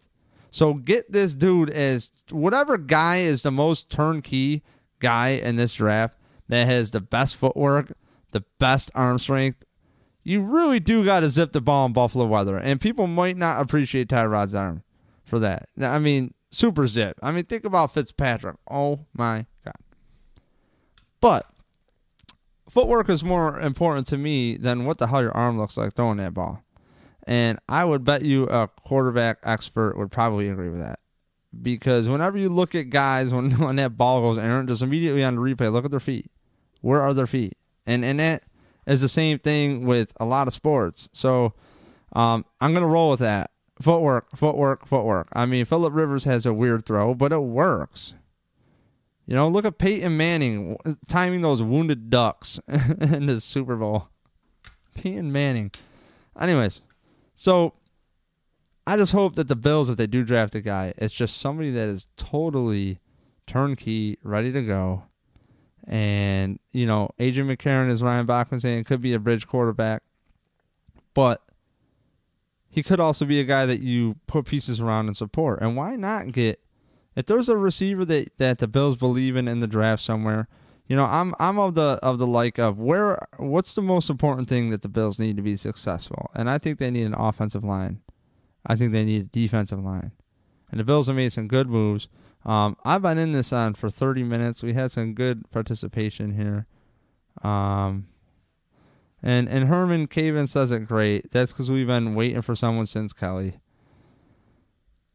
So 0.50 0.74
get 0.74 1.10
this 1.10 1.34
dude 1.34 1.70
as 1.70 2.10
whatever 2.30 2.76
guy 2.76 3.18
is 3.18 3.42
the 3.42 3.50
most 3.50 3.88
turnkey 3.90 4.62
guy 4.98 5.30
in 5.30 5.56
this 5.56 5.74
draft 5.74 6.18
that 6.48 6.66
has 6.66 6.90
the 6.90 7.00
best 7.00 7.36
footwork, 7.36 7.92
the 8.32 8.44
best 8.58 8.90
arm 8.94 9.18
strength. 9.18 9.64
You 10.22 10.42
really 10.42 10.78
do 10.78 11.04
got 11.04 11.20
to 11.20 11.30
zip 11.30 11.52
the 11.52 11.60
ball 11.60 11.86
in 11.86 11.92
Buffalo 11.92 12.26
weather, 12.26 12.58
and 12.58 12.80
people 12.80 13.06
might 13.06 13.36
not 13.36 13.60
appreciate 13.60 14.08
Tyrod's 14.08 14.54
arm 14.54 14.82
for 15.24 15.38
that. 15.38 15.68
I 15.80 15.98
mean, 15.98 16.34
super 16.52 16.86
zip. 16.86 17.18
I 17.22 17.32
mean, 17.32 17.44
think 17.44 17.64
about 17.64 17.92
Fitzpatrick. 17.92 18.56
Oh 18.70 19.06
my 19.14 19.46
god. 19.64 19.74
But 21.20 21.46
footwork 22.68 23.08
is 23.08 23.24
more 23.24 23.58
important 23.60 24.06
to 24.08 24.18
me 24.18 24.56
than 24.56 24.84
what 24.84 24.98
the 24.98 25.08
hell 25.08 25.22
your 25.22 25.36
arm 25.36 25.58
looks 25.58 25.76
like 25.76 25.94
throwing 25.94 26.18
that 26.18 26.34
ball. 26.34 26.62
And 27.24 27.58
I 27.68 27.84
would 27.84 28.04
bet 28.04 28.22
you 28.22 28.44
a 28.48 28.68
quarterback 28.68 29.38
expert 29.44 29.96
would 29.96 30.10
probably 30.10 30.48
agree 30.48 30.68
with 30.68 30.80
that. 30.80 30.98
Because 31.62 32.08
whenever 32.08 32.38
you 32.38 32.48
look 32.48 32.74
at 32.74 32.90
guys 32.90 33.32
when, 33.32 33.50
when 33.60 33.76
that 33.76 33.96
ball 33.96 34.20
goes 34.20 34.38
errant, 34.38 34.68
just 34.68 34.82
immediately 34.82 35.22
on 35.22 35.36
the 35.36 35.40
replay, 35.40 35.72
look 35.72 35.84
at 35.84 35.90
their 35.90 36.00
feet. 36.00 36.30
Where 36.80 37.00
are 37.00 37.14
their 37.14 37.26
feet? 37.26 37.56
And 37.86 38.04
and 38.04 38.18
that 38.20 38.42
is 38.86 39.00
the 39.00 39.08
same 39.08 39.38
thing 39.38 39.86
with 39.86 40.12
a 40.18 40.24
lot 40.24 40.48
of 40.48 40.54
sports. 40.54 41.08
So 41.12 41.54
um, 42.12 42.44
I'm 42.60 42.74
gonna 42.74 42.86
roll 42.86 43.12
with 43.12 43.20
that. 43.20 43.51
Footwork, 43.82 44.36
footwork, 44.36 44.86
footwork. 44.86 45.28
I 45.32 45.44
mean, 45.44 45.64
Philip 45.64 45.92
Rivers 45.92 46.22
has 46.24 46.46
a 46.46 46.54
weird 46.54 46.86
throw, 46.86 47.14
but 47.14 47.32
it 47.32 47.42
works. 47.42 48.14
You 49.26 49.34
know, 49.34 49.48
look 49.48 49.64
at 49.64 49.78
Peyton 49.78 50.16
Manning 50.16 50.76
timing 51.08 51.42
those 51.42 51.62
wounded 51.62 52.08
ducks 52.08 52.60
in 52.68 53.26
the 53.26 53.40
Super 53.40 53.74
Bowl. 53.76 54.08
Peyton 54.94 55.32
Manning. 55.32 55.72
Anyways, 56.38 56.82
so 57.34 57.74
I 58.86 58.96
just 58.96 59.12
hope 59.12 59.34
that 59.34 59.48
the 59.48 59.56
Bills, 59.56 59.90
if 59.90 59.96
they 59.96 60.06
do 60.06 60.24
draft 60.24 60.54
a 60.54 60.60
guy, 60.60 60.94
it's 60.96 61.14
just 61.14 61.38
somebody 61.38 61.70
that 61.72 61.88
is 61.88 62.06
totally 62.16 63.00
turnkey, 63.46 64.18
ready 64.22 64.52
to 64.52 64.62
go. 64.62 65.04
And, 65.88 66.60
you 66.70 66.86
know, 66.86 67.10
Adrian 67.18 67.48
McCarron, 67.48 67.90
as 67.90 68.02
Ryan 68.02 68.26
Bachman 68.26 68.60
saying, 68.60 68.80
it 68.80 68.86
could 68.86 69.00
be 69.00 69.14
a 69.14 69.18
bridge 69.18 69.48
quarterback. 69.48 70.02
But 71.14 71.42
he 72.72 72.82
could 72.82 72.98
also 72.98 73.26
be 73.26 73.38
a 73.38 73.44
guy 73.44 73.66
that 73.66 73.82
you 73.82 74.16
put 74.26 74.46
pieces 74.46 74.80
around 74.80 75.06
and 75.06 75.14
support. 75.14 75.60
And 75.60 75.76
why 75.76 75.94
not 75.94 76.32
get 76.32 76.58
if 77.14 77.26
there's 77.26 77.50
a 77.50 77.56
receiver 77.58 78.06
that, 78.06 78.38
that 78.38 78.60
the 78.60 78.66
Bills 78.66 78.96
believe 78.96 79.36
in 79.36 79.46
in 79.46 79.60
the 79.60 79.66
draft 79.66 80.02
somewhere, 80.02 80.48
you 80.86 80.96
know, 80.96 81.04
I'm 81.04 81.34
I'm 81.38 81.58
of 81.58 81.74
the 81.74 81.98
of 82.02 82.18
the 82.18 82.26
like 82.26 82.58
of 82.58 82.78
where 82.78 83.18
what's 83.36 83.74
the 83.74 83.82
most 83.82 84.08
important 84.08 84.48
thing 84.48 84.70
that 84.70 84.80
the 84.80 84.88
Bills 84.88 85.18
need 85.18 85.36
to 85.36 85.42
be 85.42 85.54
successful? 85.54 86.30
And 86.34 86.48
I 86.48 86.56
think 86.56 86.78
they 86.78 86.90
need 86.90 87.04
an 87.04 87.14
offensive 87.14 87.62
line. 87.62 88.00
I 88.66 88.76
think 88.76 88.92
they 88.92 89.04
need 89.04 89.20
a 89.20 89.24
defensive 89.24 89.84
line. 89.84 90.12
And 90.70 90.80
the 90.80 90.84
Bills 90.84 91.08
have 91.08 91.16
made 91.16 91.34
some 91.34 91.48
good 91.48 91.68
moves. 91.68 92.08
Um, 92.46 92.78
I've 92.86 93.02
been 93.02 93.18
in 93.18 93.32
this 93.32 93.52
on 93.52 93.74
for 93.74 93.90
30 93.90 94.22
minutes. 94.22 94.62
We 94.62 94.72
had 94.72 94.90
some 94.90 95.12
good 95.12 95.50
participation 95.50 96.32
here. 96.32 96.66
Um, 97.42 98.06
and 99.22 99.48
and 99.48 99.68
Herman 99.68 100.08
Caven 100.08 100.46
says 100.46 100.70
it 100.70 100.86
great. 100.86 101.30
That's 101.30 101.52
because 101.52 101.70
we've 101.70 101.86
been 101.86 102.14
waiting 102.14 102.42
for 102.42 102.56
someone 102.56 102.86
since 102.86 103.12
Kelly. 103.12 103.54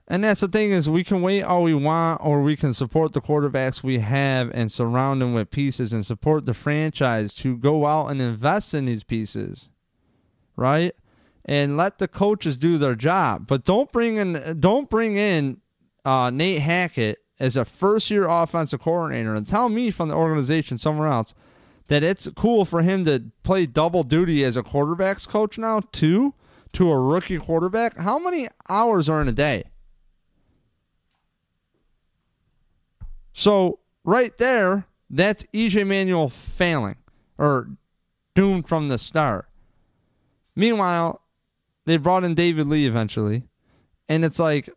And 0.07 0.23
that's 0.23 0.39
the 0.39 0.47
thing 0.47 0.71
is 0.71 0.89
we 0.89 1.03
can 1.03 1.21
wait 1.21 1.43
all 1.43 1.63
we 1.63 1.73
want 1.73 2.21
or 2.23 2.41
we 2.41 2.55
can 2.55 2.73
support 2.73 3.11
the 3.11 3.19
quarterbacks 3.19 3.83
we 3.83 3.99
have 3.99 4.49
and 4.53 4.71
surround 4.71 5.21
them 5.21 5.33
with 5.33 5.51
pieces 5.51 5.91
and 5.91 6.05
support 6.05 6.45
the 6.45 6.53
franchise 6.53 7.33
to 7.35 7.57
go 7.57 7.85
out 7.85 8.07
and 8.07 8.21
invest 8.21 8.73
in 8.73 8.85
these 8.85 9.03
pieces. 9.03 9.67
Right? 10.55 10.93
And 11.43 11.75
let 11.75 11.97
the 11.97 12.07
coaches 12.07 12.55
do 12.55 12.77
their 12.77 12.95
job. 12.95 13.47
But 13.47 13.65
don't 13.65 13.91
bring 13.91 14.15
in 14.15 14.59
don't 14.61 14.89
bring 14.89 15.17
in 15.17 15.59
uh, 16.05 16.29
Nate 16.33 16.61
Hackett 16.61 17.17
as 17.37 17.57
a 17.57 17.65
first 17.65 18.09
year 18.09 18.27
offensive 18.27 18.79
coordinator 18.79 19.33
and 19.33 19.45
tell 19.45 19.67
me 19.67 19.91
from 19.91 20.07
the 20.07 20.15
organization 20.15 20.77
somewhere 20.77 21.09
else 21.09 21.33
that 21.87 22.03
it's 22.03 22.27
cool 22.35 22.65
for 22.65 22.81
him 22.81 23.05
to 23.05 23.23
play 23.43 23.65
double 23.65 24.03
duty 24.03 24.43
as 24.43 24.57
a 24.57 24.63
quarterbacks 24.63 25.27
coach 25.27 25.57
now 25.57 25.81
too 25.91 26.33
to 26.73 26.89
a 26.91 26.99
rookie 26.99 27.37
quarterback. 27.37 27.97
How 27.97 28.19
many 28.19 28.47
hours 28.69 29.09
are 29.09 29.21
in 29.21 29.27
a 29.27 29.31
day? 29.31 29.63
So 33.33 33.79
right 34.03 34.35
there, 34.37 34.87
that's 35.09 35.43
EJ 35.53 35.85
Manuel 35.87 36.29
failing 36.29 36.97
or 37.37 37.69
doomed 38.35 38.67
from 38.67 38.87
the 38.87 38.97
start. 38.97 39.47
Meanwhile, 40.55 41.21
they 41.85 41.97
brought 41.97 42.23
in 42.23 42.33
David 42.33 42.67
Lee 42.67 42.85
eventually, 42.87 43.47
and 44.09 44.25
it's 44.25 44.39
like, 44.39 44.69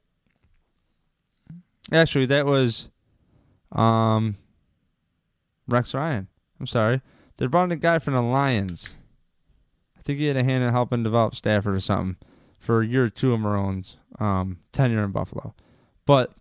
actually, 1.91 2.27
that 2.27 2.47
was, 2.47 2.91
um, 3.73 4.37
Rex 5.67 5.95
Ryan. 5.95 6.29
I'm 6.61 6.67
sorry, 6.67 7.01
they 7.39 7.47
brought 7.47 7.65
in 7.65 7.73
a 7.73 7.77
guy 7.77 7.99
from 7.99 8.15
the 8.15 8.23
Lions. 8.23 8.95
I 9.99 10.03
think 10.03 10.19
he 10.19 10.27
had 10.27 10.37
a 10.37 10.45
hand 10.45 10.63
in 10.63 10.71
helping 10.71 11.03
develop 11.03 11.35
Stafford 11.35 11.75
or 11.75 11.81
something 11.81 12.17
for 12.59 12.83
a 12.83 12.87
year 12.87 13.05
or 13.05 13.11
two 13.11 13.33
of 13.33 13.41
Marrone's 13.41 13.97
um, 14.19 14.59
tenure 14.73 15.03
in 15.03 15.11
Buffalo, 15.11 15.55
but 16.07 16.33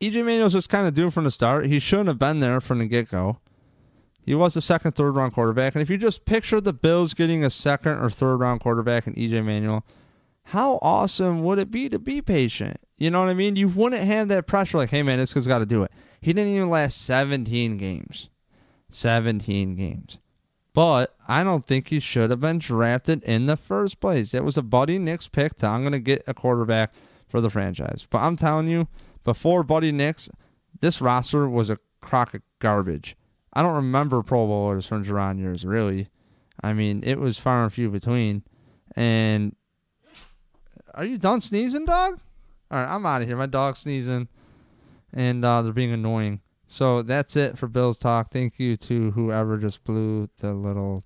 EJ 0.00 0.24
Manuel's 0.24 0.54
was 0.54 0.66
kind 0.66 0.86
of 0.86 0.94
doomed 0.94 1.12
from 1.12 1.24
the 1.24 1.30
start. 1.30 1.66
He 1.66 1.78
shouldn't 1.78 2.08
have 2.08 2.18
been 2.18 2.40
there 2.40 2.60
from 2.60 2.78
the 2.78 2.86
get 2.86 3.10
go. 3.10 3.38
He 4.24 4.34
was 4.34 4.56
a 4.56 4.60
second, 4.60 4.92
third 4.92 5.12
round 5.12 5.32
quarterback. 5.32 5.74
And 5.74 5.82
if 5.82 5.90
you 5.90 5.96
just 5.96 6.24
picture 6.24 6.60
the 6.60 6.72
Bills 6.72 7.14
getting 7.14 7.44
a 7.44 7.50
second 7.50 7.98
or 7.98 8.10
third 8.10 8.36
round 8.36 8.60
quarterback 8.60 9.06
in 9.06 9.14
EJ 9.14 9.44
Manuel, 9.44 9.84
how 10.44 10.78
awesome 10.82 11.42
would 11.42 11.58
it 11.58 11.70
be 11.70 11.88
to 11.88 11.98
be 11.98 12.22
patient? 12.22 12.78
You 12.96 13.10
know 13.10 13.20
what 13.20 13.30
I 13.30 13.34
mean? 13.34 13.56
You 13.56 13.68
wouldn't 13.68 14.02
have 14.02 14.28
that 14.28 14.46
pressure 14.46 14.78
like, 14.78 14.90
hey 14.90 15.02
man, 15.02 15.18
this 15.18 15.34
guy's 15.34 15.46
got 15.46 15.58
to 15.58 15.66
do 15.66 15.82
it. 15.82 15.90
He 16.20 16.32
didn't 16.32 16.52
even 16.52 16.68
last 16.68 17.02
17 17.02 17.76
games. 17.76 18.28
17 18.90 19.74
games. 19.74 20.18
But 20.74 21.14
I 21.26 21.42
don't 21.42 21.66
think 21.66 21.88
he 21.88 21.98
should 21.98 22.30
have 22.30 22.40
been 22.40 22.58
drafted 22.58 23.22
in 23.24 23.46
the 23.46 23.56
first 23.56 24.00
place. 24.00 24.32
It 24.32 24.44
was 24.44 24.56
a 24.56 24.62
Buddy 24.62 24.98
Nix 24.98 25.26
pick 25.28 25.56
to 25.58 25.66
I'm 25.66 25.82
going 25.82 25.92
to 25.92 25.98
get 25.98 26.22
a 26.26 26.34
quarterback 26.34 26.92
for 27.26 27.40
the 27.40 27.50
franchise. 27.50 28.06
But 28.08 28.18
I'm 28.18 28.36
telling 28.36 28.68
you, 28.68 28.86
before 29.24 29.62
Buddy 29.62 29.92
Nix, 29.92 30.28
this 30.80 31.00
roster 31.00 31.48
was 31.48 31.70
a 31.70 31.78
crock 32.00 32.34
of 32.34 32.42
garbage. 32.60 33.16
I 33.52 33.62
don't 33.62 33.74
remember 33.74 34.22
Pro 34.22 34.46
Bowlers 34.46 34.86
from 34.86 35.04
Jauron 35.04 35.38
years, 35.38 35.64
really. 35.64 36.08
I 36.62 36.72
mean, 36.72 37.02
it 37.04 37.18
was 37.18 37.38
far 37.38 37.64
and 37.64 37.72
few 37.72 37.90
between. 37.90 38.42
And 38.94 39.56
are 40.94 41.04
you 41.04 41.18
done 41.18 41.40
sneezing, 41.40 41.86
dog? 41.86 42.20
All 42.70 42.78
right, 42.78 42.94
I'm 42.94 43.06
out 43.06 43.22
of 43.22 43.28
here. 43.28 43.36
My 43.36 43.46
dog's 43.46 43.80
sneezing, 43.80 44.28
and 45.12 45.44
uh, 45.44 45.62
they're 45.62 45.72
being 45.72 45.92
annoying. 45.92 46.40
So 46.70 47.00
that's 47.00 47.34
it 47.34 47.56
for 47.56 47.66
Bills 47.66 47.98
talk. 47.98 48.30
Thank 48.30 48.60
you 48.60 48.76
to 48.76 49.10
whoever 49.12 49.56
just 49.56 49.82
blew 49.84 50.28
the 50.36 50.52
little 50.52 51.02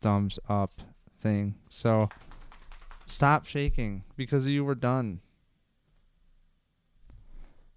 thumbs 0.00 0.38
up 0.48 0.72
thing. 1.20 1.56
So 1.68 2.08
stop 3.04 3.44
shaking 3.46 4.04
because 4.16 4.46
you 4.46 4.64
were 4.64 4.74
done. 4.74 5.20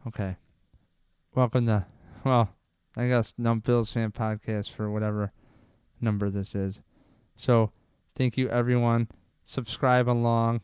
Okay. 0.08 0.38
Welcome 1.34 1.66
to, 1.66 1.86
well, 2.24 2.56
I 2.96 3.10
guess 3.10 3.34
Numb 3.38 3.60
Bills 3.60 3.92
fan 3.92 4.12
podcast 4.12 4.72
for 4.72 4.90
whatever 4.90 5.34
number 6.00 6.30
this 6.30 6.56
is. 6.56 6.82
So, 7.36 7.72
thank 8.16 8.38
you 8.38 8.48
everyone. 8.48 9.10
Subscribe 9.44 10.08
along 10.08 10.62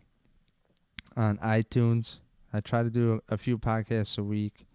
on 1.17 1.37
iTunes. 1.39 2.19
I 2.53 2.61
try 2.61 2.83
to 2.83 2.89
do 2.89 3.21
a 3.27 3.37
few 3.37 3.57
podcasts 3.57 4.17
a 4.17 4.23
week. 4.23 4.65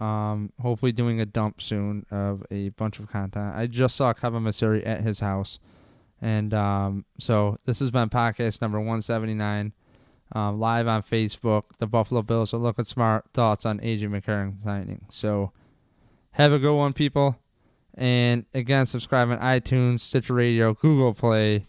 Um, 0.00 0.52
hopefully, 0.60 0.92
doing 0.92 1.20
a 1.20 1.26
dump 1.26 1.60
soon 1.60 2.06
of 2.10 2.44
a 2.50 2.70
bunch 2.70 2.98
of 2.98 3.10
content. 3.10 3.54
I 3.54 3.66
just 3.66 3.96
saw 3.96 4.12
Kevin 4.12 4.42
Masuri 4.42 4.86
at 4.86 5.00
his 5.00 5.20
house, 5.20 5.58
and 6.20 6.54
um, 6.54 7.04
so 7.18 7.58
this 7.66 7.80
has 7.80 7.90
been 7.90 8.08
podcast 8.08 8.62
number 8.62 8.80
one 8.80 9.02
seventy 9.02 9.34
nine 9.34 9.74
um, 10.32 10.60
live 10.60 10.86
on 10.86 11.02
Facebook. 11.02 11.64
The 11.78 11.86
Buffalo 11.86 12.22
Bills 12.22 12.54
are 12.54 12.58
looking 12.58 12.84
smart. 12.84 13.24
Thoughts 13.32 13.66
on 13.66 13.80
AJ 13.80 14.02
McCarron 14.02 14.62
signing. 14.62 15.04
So 15.08 15.52
have 16.32 16.52
a 16.52 16.58
good 16.58 16.76
one, 16.76 16.92
people. 16.92 17.38
And 17.94 18.46
again, 18.54 18.86
subscribe 18.86 19.30
on 19.30 19.38
iTunes, 19.38 20.00
Stitcher 20.00 20.34
Radio, 20.34 20.74
Google 20.74 21.12
Play. 21.12 21.66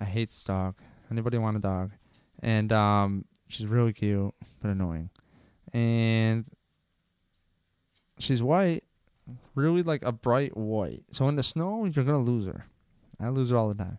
I 0.00 0.04
hate 0.04 0.30
this 0.30 0.44
dog. 0.44 0.76
Anybody 1.10 1.38
want 1.38 1.56
a 1.56 1.60
dog? 1.60 1.90
And 2.42 2.72
um, 2.72 3.24
she's 3.48 3.66
really 3.66 3.92
cute, 3.92 4.32
but 4.62 4.70
annoying. 4.70 5.10
And 5.72 6.44
she's 8.20 8.42
white, 8.42 8.84
really 9.54 9.82
like 9.82 10.04
a 10.04 10.12
bright 10.12 10.56
white. 10.56 11.04
So 11.10 11.28
in 11.28 11.36
the 11.36 11.42
snow, 11.42 11.84
you're 11.84 12.04
gonna 12.04 12.18
lose 12.18 12.46
her. 12.46 12.66
I 13.18 13.28
lose 13.28 13.50
her 13.50 13.56
all 13.56 13.68
the 13.68 13.74
time. 13.74 13.98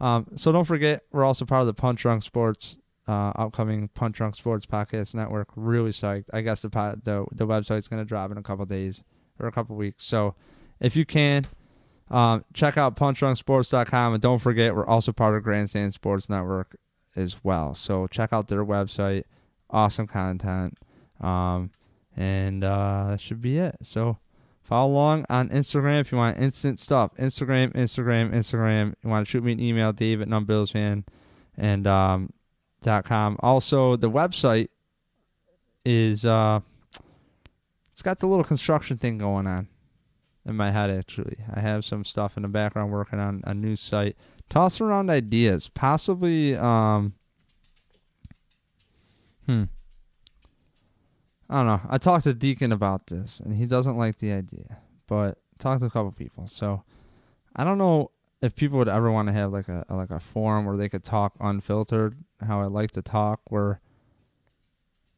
Um, 0.00 0.26
so 0.36 0.52
don't 0.52 0.64
forget, 0.64 1.02
we're 1.12 1.24
also 1.24 1.44
part 1.44 1.62
of 1.62 1.66
the 1.66 1.74
Punch 1.74 2.02
Drunk 2.02 2.22
Sports 2.22 2.76
uh, 3.08 3.32
upcoming 3.34 3.88
Punch 3.88 4.16
Drunk 4.16 4.36
Sports 4.36 4.66
Podcast 4.66 5.14
Network. 5.14 5.48
Really 5.56 5.90
psyched. 5.90 6.26
I 6.32 6.42
guess 6.42 6.62
the 6.62 6.68
the 6.68 7.26
the 7.32 7.46
website's 7.46 7.88
to 7.88 8.04
drop 8.04 8.30
in 8.30 8.38
a 8.38 8.42
couple 8.42 8.66
days 8.66 9.02
or 9.40 9.48
a 9.48 9.52
couple 9.52 9.76
weeks. 9.76 10.04
So 10.04 10.34
if 10.78 10.94
you 10.94 11.06
can, 11.06 11.46
um, 12.10 12.44
check 12.52 12.76
out 12.76 12.96
punchdrunksports.com 12.96 14.14
and 14.14 14.22
don't 14.22 14.38
forget 14.38 14.74
we're 14.74 14.86
also 14.86 15.12
part 15.12 15.36
of 15.36 15.42
Grandstand 15.42 15.94
Sports 15.94 16.28
Network 16.28 16.76
as 17.16 17.42
well. 17.42 17.74
So 17.74 18.06
check 18.06 18.32
out 18.32 18.48
their 18.48 18.64
website. 18.64 19.24
Awesome 19.70 20.06
content. 20.06 20.78
Um, 21.20 21.70
and 22.18 22.62
uh, 22.62 23.06
that 23.10 23.20
should 23.22 23.40
be 23.40 23.56
it. 23.56 23.76
So 23.82 24.18
Follow 24.68 24.92
along 24.92 25.24
on 25.30 25.48
Instagram 25.48 26.00
if 26.00 26.12
you 26.12 26.18
want 26.18 26.36
instant 26.36 26.78
stuff. 26.78 27.14
Instagram, 27.16 27.72
Instagram, 27.72 28.34
Instagram. 28.34 28.92
You 29.02 29.08
want 29.08 29.26
to 29.26 29.30
shoot 29.30 29.42
me 29.42 29.52
an 29.52 29.60
email, 29.60 29.94
Dave 29.94 30.20
at 30.20 30.28
numbbillsfan 30.28 31.04
and 31.56 31.86
um, 31.86 32.34
dot 32.82 33.06
com. 33.06 33.38
Also, 33.40 33.96
the 33.96 34.10
website 34.10 34.68
is 35.86 36.26
uh, 36.26 36.60
it's 37.90 38.02
got 38.02 38.18
the 38.18 38.26
little 38.26 38.44
construction 38.44 38.98
thing 38.98 39.16
going 39.16 39.46
on 39.46 39.68
in 40.44 40.54
my 40.54 40.70
head. 40.70 40.90
Actually, 40.90 41.38
I 41.50 41.60
have 41.60 41.82
some 41.82 42.04
stuff 42.04 42.36
in 42.36 42.42
the 42.42 42.50
background 42.50 42.92
working 42.92 43.20
on 43.20 43.40
a 43.44 43.54
new 43.54 43.74
site. 43.74 44.18
Toss 44.50 44.82
around 44.82 45.08
ideas, 45.08 45.70
possibly. 45.70 46.54
Um, 46.54 47.14
hmm. 49.46 49.64
I 51.50 51.56
don't 51.56 51.66
know. 51.66 51.80
I 51.88 51.98
talked 51.98 52.24
to 52.24 52.34
Deacon 52.34 52.72
about 52.72 53.06
this, 53.06 53.40
and 53.40 53.54
he 53.54 53.66
doesn't 53.66 53.96
like 53.96 54.18
the 54.18 54.32
idea, 54.32 54.78
but 55.06 55.38
talked 55.58 55.80
to 55.80 55.86
a 55.86 55.90
couple 55.90 56.12
people. 56.12 56.46
So 56.46 56.82
I 57.56 57.64
don't 57.64 57.78
know 57.78 58.10
if 58.42 58.54
people 58.54 58.78
would 58.78 58.88
ever 58.88 59.10
want 59.10 59.28
to 59.28 59.34
have 59.34 59.52
like 59.52 59.68
a 59.68 59.84
like 59.88 60.10
a 60.10 60.20
forum 60.20 60.64
where 60.66 60.76
they 60.76 60.88
could 60.88 61.04
talk 61.04 61.34
unfiltered, 61.40 62.16
how 62.46 62.60
I 62.60 62.66
like 62.66 62.90
to 62.92 63.02
talk, 63.02 63.40
where 63.48 63.80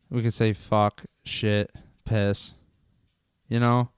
we 0.09 0.23
could 0.23 0.35
say 0.35 0.53
fuck, 0.53 1.05
shit, 1.25 1.71
piss. 2.05 2.55
You 3.49 3.61
know? 3.61 3.91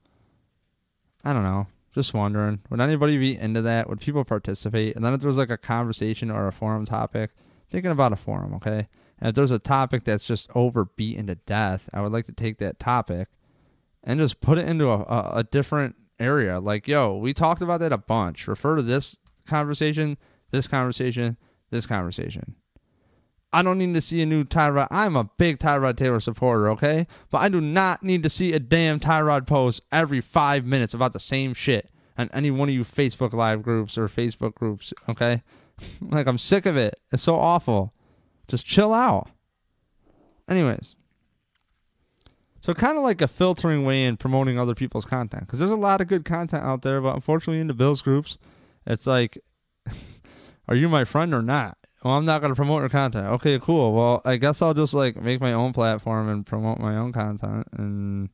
I 1.25 1.33
don't 1.33 1.45
know. 1.45 1.67
Just 1.93 2.15
wondering. 2.15 2.61
Would 2.71 2.81
anybody 2.81 3.19
be 3.19 3.37
into 3.37 3.61
that? 3.63 3.89
Would 3.89 4.01
people 4.01 4.25
participate? 4.25 4.97
And 4.97 5.05
then 5.05 5.13
if 5.13 5.21
there's 5.21 5.37
like 5.37 5.51
a 5.51 5.59
conversation 5.59 6.31
or 6.31 6.47
a 6.47 6.53
forum 6.53 6.87
topic, 6.87 7.33
thinking 7.71 7.91
about 7.91 8.13
a 8.13 8.17
forum, 8.17 8.55
okay? 8.55 8.89
And 9.23 9.29
if 9.29 9.37
there's 9.37 9.53
a 9.53 9.61
topic 9.61 10.03
that's 10.03 10.27
just 10.27 10.51
overbeaten 10.53 11.29
to 11.29 11.37
death, 11.37 11.89
I 11.95 12.01
would 12.01 12.11
like 12.11 12.25
to 12.25 12.33
take 12.33 12.59
that 12.59 12.81
topic 12.81 13.29
and 14.03 14.19
just 14.19 14.41
put 14.41 14.59
it 14.59 14.67
into 14.67 14.91
a, 14.91 14.99
a, 14.99 15.33
a 15.37 15.45
different 15.45 15.95
area. 16.19 16.59
Like, 16.59 16.89
yo, 16.89 17.17
we 17.17 17.33
talked 17.33 17.63
about 17.63 17.79
that 17.81 17.93
a 17.93 17.99
bunch. 17.99 18.49
Refer 18.49 18.75
to 18.75 18.83
this 18.83 19.21
conversation, 19.47 20.19
this 20.51 20.67
conversation, 20.67 21.37
this 21.71 21.87
conversation. 21.87 22.57
I 23.53 23.63
don't 23.63 23.79
need 23.79 23.95
to 23.95 24.01
see 24.01 24.21
a 24.23 24.27
new 24.27 24.43
Tyrod. 24.43 24.89
I'm 24.91 25.15
a 25.15 25.31
big 25.39 25.61
Tyrod 25.61 25.97
Taylor 25.97 26.19
supporter, 26.19 26.69
okay? 26.71 27.07
But 27.31 27.43
I 27.43 27.49
do 27.49 27.61
not 27.61 28.03
need 28.03 28.25
to 28.25 28.31
see 28.31 28.53
a 28.55 28.59
damn 28.59 28.99
Tyrod 28.99 29.47
post 29.47 29.83
every 29.93 30.21
five 30.21 30.65
minutes 30.65 30.95
about 30.95 31.13
the 31.13 31.21
same 31.21 31.55
shit 31.55 31.91
on 32.19 32.29
any 32.33 32.51
one 32.51 32.69
of 32.69 32.75
you 32.75 32.83
Facebook 32.83 33.35
Live 33.35 33.63
groups 33.63 33.97
or 33.97 34.09
Facebook 34.09 34.57
groups, 34.57 34.93
okay? 35.09 35.45
like, 36.01 36.27
I'm 36.27 36.39
sick 36.39 36.67
of 36.67 36.77
it. 36.77 36.99
It's 37.13 37.23
so 37.23 37.37
awful. 37.37 37.95
Just 38.49 38.67
chill 38.67 38.93
out. 38.93 39.29
Anyways. 40.49 40.97
So, 42.61 42.75
kind 42.75 42.97
of 42.97 43.03
like 43.03 43.21
a 43.21 43.29
filtering 43.29 43.85
way 43.85 44.05
in 44.05 44.17
promoting 44.17 44.59
other 44.59 44.75
people's 44.75 45.05
content. 45.05 45.47
Because 45.47 45.59
there's 45.59 45.71
a 45.73 45.77
lot 45.77 46.01
of 46.01 46.07
good 46.07 46.25
content 46.25 46.63
out 46.63 46.83
there, 46.83 47.01
but 47.01 47.15
unfortunately, 47.15 47.61
in 47.61 47.67
the 47.67 47.75
Bills 47.75 48.03
groups, 48.03 48.39
it's 48.87 49.07
like, 49.07 49.37
are 50.69 50.77
you 50.77 50.89
my 50.89 51.05
friend 51.05 51.35
or 51.35 51.43
not? 51.43 51.77
Well, 52.05 52.15
I'm 52.15 52.25
not 52.25 52.41
going 52.41 52.53
to 52.53 52.57
promote 52.57 52.81
your 52.81 52.89
content. 52.89 53.27
Okay, 53.27 53.59
cool. 53.59 53.93
Well, 53.93 54.23
I 54.25 54.37
guess 54.37 54.61
I'll 54.61 54.75
just 54.75 54.95
like 54.95 55.21
make 55.21 55.41
my 55.41 55.53
own 55.53 55.73
platform 55.73 56.29
and 56.29 56.45
promote 56.45 56.79
my 56.79 56.97
own 56.97 57.13
content, 57.13 57.67
and 57.77 58.29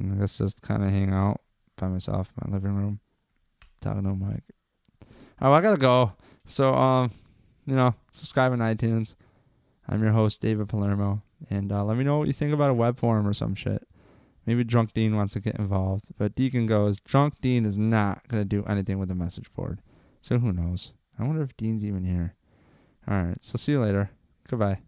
I 0.00 0.16
guess 0.16 0.38
just 0.38 0.62
kind 0.62 0.82
of 0.82 0.90
hang 0.90 1.12
out 1.12 1.40
by 1.76 1.88
myself 1.88 2.32
in 2.42 2.50
my 2.50 2.56
living 2.56 2.74
room, 2.74 3.00
talking 3.80 4.02
to 4.02 4.14
mic. 4.14 4.42
Oh, 5.40 5.52
I 5.52 5.60
gotta 5.60 5.76
go. 5.76 6.12
So, 6.44 6.74
um, 6.74 7.12
you 7.66 7.76
know, 7.76 7.94
subscribe 8.12 8.52
on 8.52 8.58
iTunes. 8.58 9.14
I'm 9.88 10.02
your 10.02 10.12
host, 10.12 10.40
David 10.40 10.68
Palermo, 10.68 11.22
and 11.50 11.70
uh, 11.70 11.84
let 11.84 11.96
me 11.96 12.04
know 12.04 12.18
what 12.18 12.26
you 12.26 12.32
think 12.32 12.52
about 12.52 12.70
a 12.70 12.74
web 12.74 12.98
forum 12.98 13.26
or 13.26 13.32
some 13.32 13.54
shit. 13.54 13.86
Maybe 14.46 14.64
Drunk 14.64 14.92
Dean 14.92 15.16
wants 15.16 15.34
to 15.34 15.40
get 15.40 15.56
involved, 15.56 16.06
but 16.16 16.34
Deacon 16.34 16.66
goes, 16.66 17.00
Drunk 17.00 17.40
Dean 17.40 17.64
is 17.64 17.78
not 17.78 18.26
gonna 18.28 18.44
do 18.44 18.64
anything 18.64 18.98
with 18.98 19.08
the 19.08 19.14
message 19.14 19.52
board. 19.54 19.80
So 20.22 20.38
who 20.38 20.52
knows? 20.52 20.92
I 21.18 21.24
wonder 21.24 21.42
if 21.42 21.56
Dean's 21.56 21.84
even 21.84 22.04
here. 22.04 22.34
All 23.08 23.22
right. 23.22 23.42
So 23.42 23.56
see 23.56 23.72
you 23.72 23.80
later. 23.80 24.10
Goodbye. 24.48 24.85